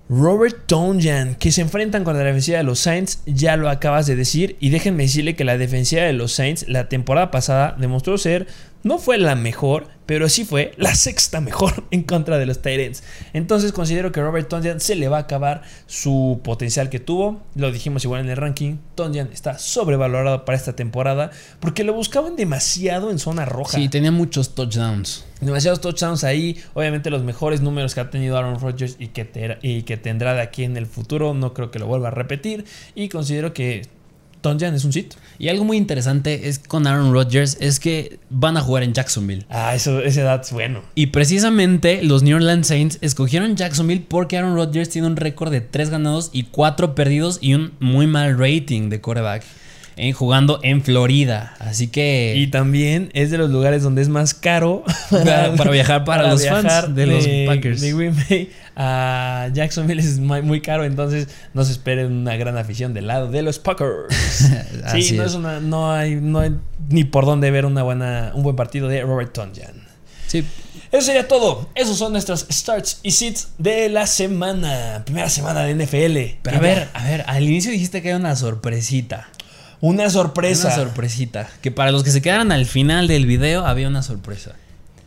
[0.09, 4.15] Robert Tonjan, que se enfrentan con la defensiva de los Saints, ya lo acabas de
[4.15, 4.57] decir.
[4.59, 8.47] Y déjenme decirle que la defensiva de los Saints la temporada pasada demostró ser
[8.81, 13.03] no fue la mejor, pero sí fue la sexta mejor en contra de los Tyrants.
[13.33, 17.43] Entonces considero que Robert Tonyan se le va a acabar su potencial que tuvo.
[17.55, 18.77] Lo dijimos igual en el ranking.
[18.95, 23.77] Tonyan está sobrevalorado para esta temporada porque lo buscaban demasiado en zona roja.
[23.77, 25.25] Sí, tenía muchos touchdowns.
[25.41, 26.57] Demasiados touchdowns ahí.
[26.73, 30.41] Obviamente los mejores números que ha tenido Aaron Rodgers y que, y que tendrá de
[30.41, 31.33] aquí en el futuro.
[31.33, 32.65] No creo que lo vuelva a repetir.
[32.95, 33.98] Y considero que
[34.41, 35.13] Tonjan es un sit.
[35.37, 39.45] Y algo muy interesante es con Aaron Rodgers es que van a jugar en Jacksonville.
[39.49, 40.81] Ah, eso, ese dato es bueno.
[40.95, 45.61] Y precisamente los New Orleans Saints escogieron Jacksonville porque Aaron Rodgers tiene un récord de
[45.61, 49.43] 3 ganados y 4 perdidos y un muy mal rating de quarterback
[49.99, 51.55] en jugando en Florida.
[51.59, 52.33] Así que.
[52.35, 56.95] Y también es de los lugares donde es más caro para, viajar para, los fans
[56.95, 57.81] de, los Packers.
[57.81, 62.93] De Green Bay a Jacksonville es muy caro, entonces no se esperen una gran afición
[62.93, 64.15] del lado de los Packers.
[64.91, 65.33] sí, no, es.
[65.33, 66.55] una, no, hay, no hay
[66.87, 69.89] ni por dónde ver una buena, un buen partido de Robert Tonjan.
[70.27, 70.45] Sí.
[70.91, 71.69] Eso sería todo.
[71.75, 75.03] Esos son nuestros starts y sits de la semana.
[75.05, 76.39] Primera semana de NFL.
[76.41, 79.29] Pero a ver, a ver, al inicio dijiste que era una sorpresita.
[79.81, 80.67] Una sorpresa.
[80.67, 81.49] Una sorpresita.
[81.61, 84.55] Que para los que se quedaran al final del video había una sorpresa.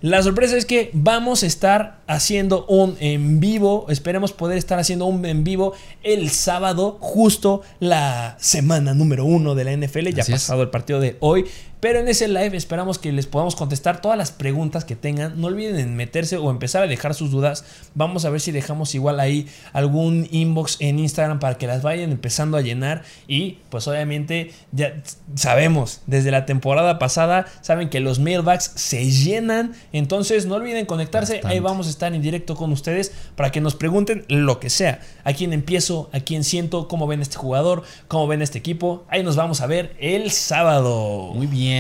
[0.02, 3.86] La sorpresa es que vamos a estar haciendo un en vivo.
[3.88, 9.62] Esperemos poder estar haciendo un en vivo el sábado, justo la semana número uno de
[9.62, 10.08] la NFL.
[10.08, 11.44] Ya ha pasado el partido de hoy.
[11.82, 15.40] Pero en ese live esperamos que les podamos contestar todas las preguntas que tengan.
[15.40, 17.64] No olviden en meterse o empezar a dejar sus dudas.
[17.96, 22.12] Vamos a ver si dejamos igual ahí algún inbox en Instagram para que las vayan
[22.12, 23.02] empezando a llenar.
[23.26, 25.02] Y pues obviamente ya
[25.34, 29.72] sabemos, desde la temporada pasada, saben que los mailbags se llenan.
[29.92, 31.40] Entonces no olviden conectarse.
[31.42, 35.00] Ahí vamos a estar en directo con ustedes para que nos pregunten lo que sea.
[35.24, 39.04] A quién empiezo, a quién siento, cómo ven este jugador, cómo ven este equipo.
[39.08, 41.32] Ahí nos vamos a ver el sábado.
[41.34, 41.71] Muy bien.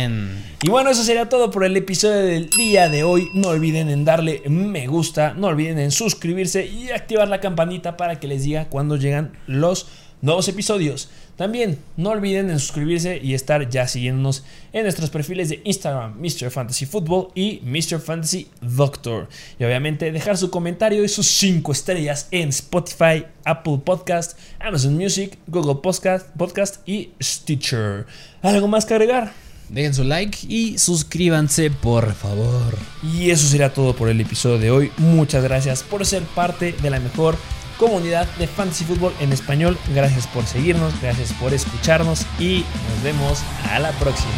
[0.62, 3.28] Y bueno, eso sería todo por el episodio del día de hoy.
[3.34, 8.18] No olviden en darle me gusta, no olviden en suscribirse y activar la campanita para
[8.18, 9.88] que les diga cuando llegan los
[10.22, 11.10] nuevos episodios.
[11.36, 16.50] También no olviden en suscribirse y estar ya siguiéndonos en nuestros perfiles de Instagram, Mr.
[16.50, 18.00] Fantasy Football y Mr.
[18.00, 19.28] Fantasy Doctor.
[19.58, 25.38] Y obviamente dejar su comentario y sus 5 estrellas en Spotify, Apple Podcast, Amazon Music,
[25.48, 28.06] Google Podcast, Podcast y Stitcher.
[28.42, 29.51] ¿Algo más que agregar?
[29.72, 32.76] Dejen su like y suscríbanse, por favor.
[33.02, 34.92] Y eso será todo por el episodio de hoy.
[34.98, 37.38] Muchas gracias por ser parte de la mejor
[37.78, 39.78] comunidad de Fantasy Football en español.
[39.94, 43.38] Gracias por seguirnos, gracias por escucharnos y nos vemos
[43.70, 44.30] a la próxima.